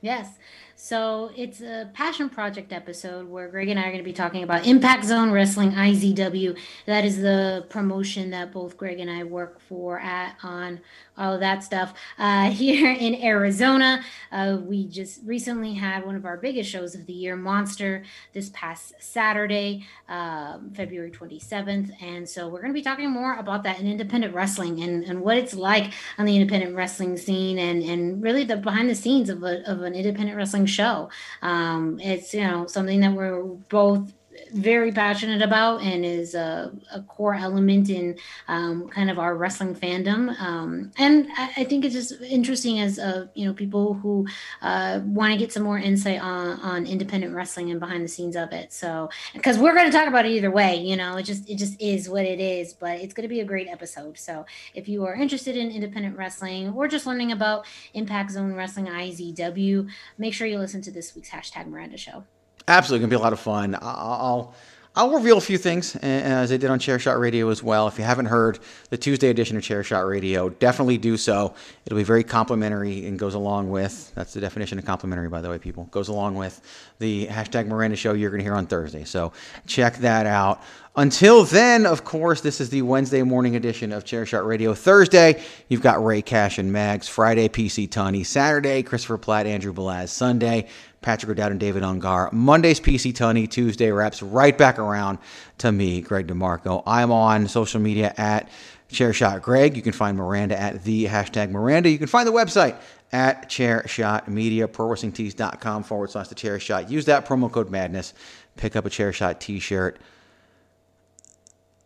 Yes. 0.02 0.38
So 0.76 1.30
it's 1.36 1.60
a 1.60 1.90
passion 1.94 2.28
project 2.28 2.72
episode 2.72 3.28
where 3.28 3.48
Greg 3.48 3.68
and 3.68 3.78
I 3.78 3.84
are 3.84 3.92
going 3.92 3.98
to 3.98 4.04
be 4.04 4.12
talking 4.12 4.42
about 4.42 4.66
Impact 4.66 5.04
Zone 5.04 5.30
Wrestling 5.30 5.72
IZW. 5.72 6.58
That 6.86 7.04
is 7.04 7.20
the 7.20 7.66
promotion 7.68 8.30
that 8.30 8.52
both 8.52 8.76
Greg 8.76 8.98
and 8.98 9.10
I 9.10 9.24
work 9.24 9.60
for 9.60 10.00
at 10.00 10.36
on 10.42 10.80
all 11.16 11.34
of 11.34 11.40
that 11.40 11.62
stuff. 11.62 11.94
Uh, 12.18 12.50
here 12.50 12.90
in 12.90 13.14
Arizona, 13.22 14.02
uh, 14.30 14.58
we 14.60 14.86
just 14.86 15.20
recently 15.24 15.74
had 15.74 16.04
one 16.04 16.16
of 16.16 16.24
our 16.24 16.36
biggest 16.36 16.70
shows 16.70 16.94
of 16.94 17.06
the 17.06 17.12
year, 17.12 17.36
Monster, 17.36 18.02
this 18.32 18.50
past 18.50 18.94
Saturday, 18.98 19.86
um, 20.08 20.72
February 20.74 21.10
27th. 21.10 21.92
And 22.02 22.28
so 22.28 22.48
we're 22.48 22.60
going 22.60 22.72
to 22.72 22.78
be 22.78 22.82
talking 22.82 23.10
more 23.10 23.34
about 23.34 23.62
that 23.64 23.78
in 23.78 23.86
independent 23.86 24.34
wrestling 24.34 24.82
and, 24.82 25.04
and 25.04 25.20
what 25.20 25.36
it's 25.36 25.54
like 25.54 25.92
on 26.18 26.26
the 26.26 26.34
independent 26.34 26.74
wrestling 26.74 27.16
scene 27.16 27.58
and, 27.58 27.82
and 27.82 28.22
really 28.22 28.44
the 28.44 28.56
behind 28.56 28.88
the 28.88 28.94
scenes 28.94 29.28
of, 29.28 29.42
a, 29.42 29.62
of 29.70 29.82
an 29.82 29.94
independent 29.94 30.36
wrestling 30.36 30.61
show. 30.66 31.10
Um, 31.42 31.98
it's, 32.00 32.34
you 32.34 32.42
know, 32.42 32.66
something 32.66 33.00
that 33.00 33.12
we're 33.12 33.42
both 33.42 34.12
very 34.52 34.92
passionate 34.92 35.42
about 35.42 35.82
and 35.82 36.04
is 36.04 36.34
a, 36.34 36.72
a 36.92 37.02
core 37.02 37.34
element 37.34 37.88
in 37.88 38.16
um, 38.48 38.88
kind 38.88 39.10
of 39.10 39.18
our 39.18 39.34
wrestling 39.36 39.74
fandom. 39.74 40.38
Um, 40.40 40.92
and 40.98 41.28
I, 41.36 41.52
I, 41.58 41.64
think 41.64 41.84
it's 41.84 41.94
just 41.94 42.20
interesting 42.22 42.80
as 42.80 42.98
uh, 42.98 43.26
you 43.34 43.46
know 43.46 43.52
people 43.52 43.94
who 43.94 44.26
uh, 44.60 45.00
want 45.04 45.32
to 45.32 45.38
get 45.38 45.52
some 45.52 45.62
more 45.62 45.78
insight 45.78 46.20
on 46.20 46.60
on 46.60 46.86
independent 46.86 47.34
wrestling 47.34 47.70
and 47.70 47.80
behind 47.80 48.04
the 48.04 48.08
scenes 48.08 48.36
of 48.36 48.52
it. 48.52 48.72
So 48.72 49.10
because 49.34 49.58
we're 49.58 49.74
going 49.74 49.90
to 49.90 49.96
talk 49.96 50.08
about 50.08 50.26
it 50.26 50.32
either 50.32 50.50
way, 50.50 50.76
you 50.76 50.96
know, 50.96 51.16
it 51.16 51.24
just 51.24 51.48
it 51.48 51.56
just 51.56 51.80
is 51.80 52.08
what 52.08 52.24
it 52.24 52.40
is. 52.40 52.72
But 52.72 53.00
it's 53.00 53.14
going 53.14 53.24
to 53.24 53.28
be 53.28 53.40
a 53.40 53.44
great 53.44 53.68
episode. 53.68 54.18
So 54.18 54.46
if 54.74 54.88
you 54.88 55.04
are 55.04 55.14
interested 55.14 55.56
in 55.56 55.70
independent 55.70 56.16
wrestling 56.16 56.70
or 56.70 56.88
just 56.88 57.06
learning 57.06 57.32
about 57.32 57.66
Impact 57.94 58.30
Zone 58.30 58.54
Wrestling 58.54 58.86
IZW, 58.86 59.88
make 60.18 60.34
sure 60.34 60.46
you 60.46 60.58
listen 60.58 60.82
to 60.82 60.90
this 60.90 61.14
week's 61.14 61.30
hashtag 61.30 61.66
Miranda 61.66 61.96
Show. 61.96 62.24
Absolutely, 62.68 63.00
gonna 63.02 63.10
be 63.10 63.16
a 63.16 63.24
lot 63.24 63.32
of 63.32 63.40
fun. 63.40 63.76
I'll 63.80 64.54
I'll 64.94 65.10
reveal 65.10 65.38
a 65.38 65.40
few 65.40 65.56
things 65.56 65.96
as 65.96 66.52
I 66.52 66.58
did 66.58 66.68
on 66.68 66.78
Chairshot 66.78 67.18
Radio 67.18 67.48
as 67.48 67.62
well. 67.62 67.88
If 67.88 67.96
you 67.96 68.04
haven't 68.04 68.26
heard 68.26 68.58
the 68.90 68.98
Tuesday 68.98 69.30
edition 69.30 69.56
of 69.56 69.62
Chairshot 69.62 70.06
Radio, 70.06 70.50
definitely 70.50 70.98
do 70.98 71.16
so. 71.16 71.54
It'll 71.86 71.96
be 71.96 72.04
very 72.04 72.22
complimentary 72.22 73.06
and 73.06 73.18
goes 73.18 73.32
along 73.32 73.70
with 73.70 74.14
that's 74.14 74.34
the 74.34 74.40
definition 74.42 74.78
of 74.78 74.84
complimentary, 74.84 75.30
by 75.30 75.40
the 75.40 75.48
way, 75.48 75.56
people. 75.56 75.84
Goes 75.84 76.08
along 76.08 76.34
with 76.34 76.60
the 76.98 77.26
hashtag 77.28 77.68
Miranda 77.68 77.96
show 77.96 78.12
you're 78.12 78.28
going 78.28 78.40
to 78.40 78.44
hear 78.44 78.54
on 78.54 78.66
Thursday. 78.66 79.04
So 79.04 79.32
check 79.66 79.96
that 79.98 80.26
out. 80.26 80.60
Until 80.94 81.44
then, 81.44 81.86
of 81.86 82.04
course, 82.04 82.42
this 82.42 82.60
is 82.60 82.68
the 82.68 82.82
Wednesday 82.82 83.22
morning 83.22 83.56
edition 83.56 83.92
of 83.92 84.04
Chairshot 84.04 84.46
Radio. 84.46 84.74
Thursday, 84.74 85.42
you've 85.68 85.80
got 85.80 86.04
Ray 86.04 86.20
Cash 86.20 86.58
and 86.58 86.70
Mags. 86.70 87.08
Friday, 87.08 87.48
PC 87.48 87.88
Tunney. 87.88 88.26
Saturday, 88.26 88.82
Christopher 88.82 89.16
Platt, 89.16 89.46
Andrew 89.46 89.72
Belaz. 89.72 90.10
Sunday, 90.10 90.68
Patrick 91.02 91.30
O'Dowd 91.30 91.50
and 91.50 91.60
David 91.60 91.82
Ungar. 91.82 92.32
Monday's 92.32 92.80
PC 92.80 93.12
Tunney. 93.12 93.50
Tuesday 93.50 93.90
wraps 93.90 94.22
right 94.22 94.56
back 94.56 94.78
around 94.78 95.18
to 95.58 95.70
me, 95.70 96.00
Greg 96.00 96.28
DeMarco. 96.28 96.82
I'm 96.86 97.12
on 97.12 97.48
social 97.48 97.80
media 97.80 98.14
at 98.16 98.48
Chairshot 98.90 99.42
Greg. 99.42 99.76
You 99.76 99.82
can 99.82 99.92
find 99.92 100.16
Miranda 100.16 100.58
at 100.58 100.84
the 100.84 101.06
hashtag 101.06 101.50
Miranda. 101.50 101.90
You 101.90 101.98
can 101.98 102.06
find 102.06 102.26
the 102.26 102.32
website 102.32 102.76
at 103.12 103.48
Chairshot 103.48 104.28
Media, 104.28 104.66
ProWrestlingTees.com 104.68 105.82
forward 105.82 106.10
slash 106.10 106.28
the 106.28 106.34
chair 106.34 106.58
shot. 106.58 106.90
Use 106.90 107.04
that 107.06 107.26
promo 107.26 107.50
code 107.50 107.70
madness. 107.70 108.14
Pick 108.56 108.76
up 108.76 108.86
a 108.86 108.90
Chairshot 108.90 109.38
t 109.38 109.58
shirt. 109.58 109.98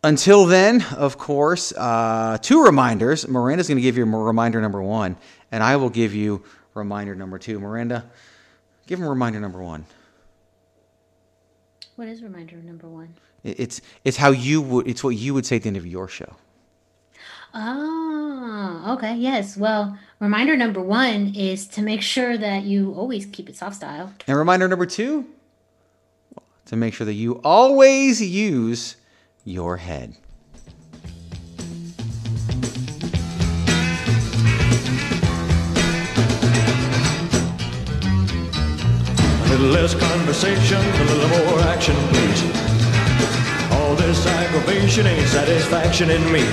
Until 0.03 0.45
then, 0.45 0.85
of 0.95 1.17
course, 1.17 1.73
uh, 1.75 2.37
two 2.41 2.63
reminders. 2.63 3.27
Miranda's 3.27 3.67
going 3.67 3.77
to 3.77 3.81
give 3.81 3.97
you 3.97 4.05
reminder 4.05 4.61
number 4.61 4.81
one, 4.81 5.17
and 5.51 5.63
I 5.63 5.75
will 5.77 5.89
give 5.89 6.13
you 6.13 6.43
reminder 6.75 7.15
number 7.15 7.39
two. 7.39 7.59
Miranda, 7.59 8.09
Give 8.87 8.99
him 8.99 9.07
reminder 9.07 9.39
number 9.39 9.61
one. 9.61 9.85
What 11.97 12.07
is 12.07 12.23
reminder 12.23 12.55
number 12.55 12.87
one? 12.87 13.13
It's 13.43 13.81
it's 14.03 14.17
how 14.17 14.31
you 14.31 14.61
would 14.61 14.87
it's 14.87 15.03
what 15.03 15.11
you 15.11 15.33
would 15.33 15.45
say 15.45 15.57
at 15.57 15.63
the 15.63 15.67
end 15.67 15.77
of 15.77 15.85
your 15.85 16.07
show. 16.07 16.35
Oh, 17.53 18.95
okay. 18.97 19.15
Yes. 19.15 19.57
Well, 19.57 19.97
reminder 20.19 20.55
number 20.55 20.81
one 20.81 21.33
is 21.35 21.67
to 21.69 21.81
make 21.81 22.01
sure 22.01 22.37
that 22.37 22.63
you 22.63 22.93
always 22.93 23.25
keep 23.25 23.49
it 23.49 23.55
soft 23.55 23.77
style. 23.77 24.13
And 24.27 24.37
reminder 24.37 24.67
number 24.67 24.85
two, 24.85 25.25
to 26.65 26.75
make 26.75 26.93
sure 26.93 27.05
that 27.05 27.13
you 27.13 27.41
always 27.43 28.21
use 28.21 28.97
your 29.43 29.77
head. 29.77 30.15
Little 39.57 39.81
less 39.81 39.95
conversation, 39.95 40.77
a 40.77 41.03
little 41.05 41.29
more 41.29 41.59
action, 41.61 41.95
please. 42.13 42.43
All 43.73 43.95
this 43.95 44.25
aggravation 44.27 45.07
ain't 45.07 45.27
satisfaction 45.27 46.11
in 46.11 46.21
me. 46.31 46.45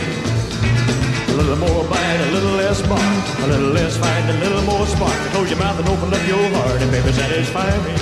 A 1.29 1.37
little 1.37 1.57
more 1.57 1.85
bite, 1.91 2.21
a 2.29 2.33
little 2.33 2.53
less 2.53 2.81
bark, 2.83 3.39
a 3.41 3.47
little 3.47 3.73
less 3.73 3.99
fight, 3.99 4.25
a 4.31 4.39
little 4.39 4.63
more 4.63 4.87
spark. 4.87 5.13
Close 5.33 5.51
your 5.51 5.59
mouth 5.59 5.79
and 5.79 5.89
open 5.89 6.15
up 6.15 6.27
your 6.27 6.49
heart, 6.57 6.81
and 6.81 6.91
baby, 6.91 7.13
satisfy 7.13 7.71
me. 7.85 7.95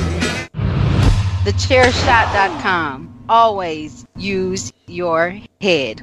TheChairShot.com. 1.44 3.24
Always 3.28 4.06
use 4.16 4.72
your 4.86 5.40
head. 5.60 6.02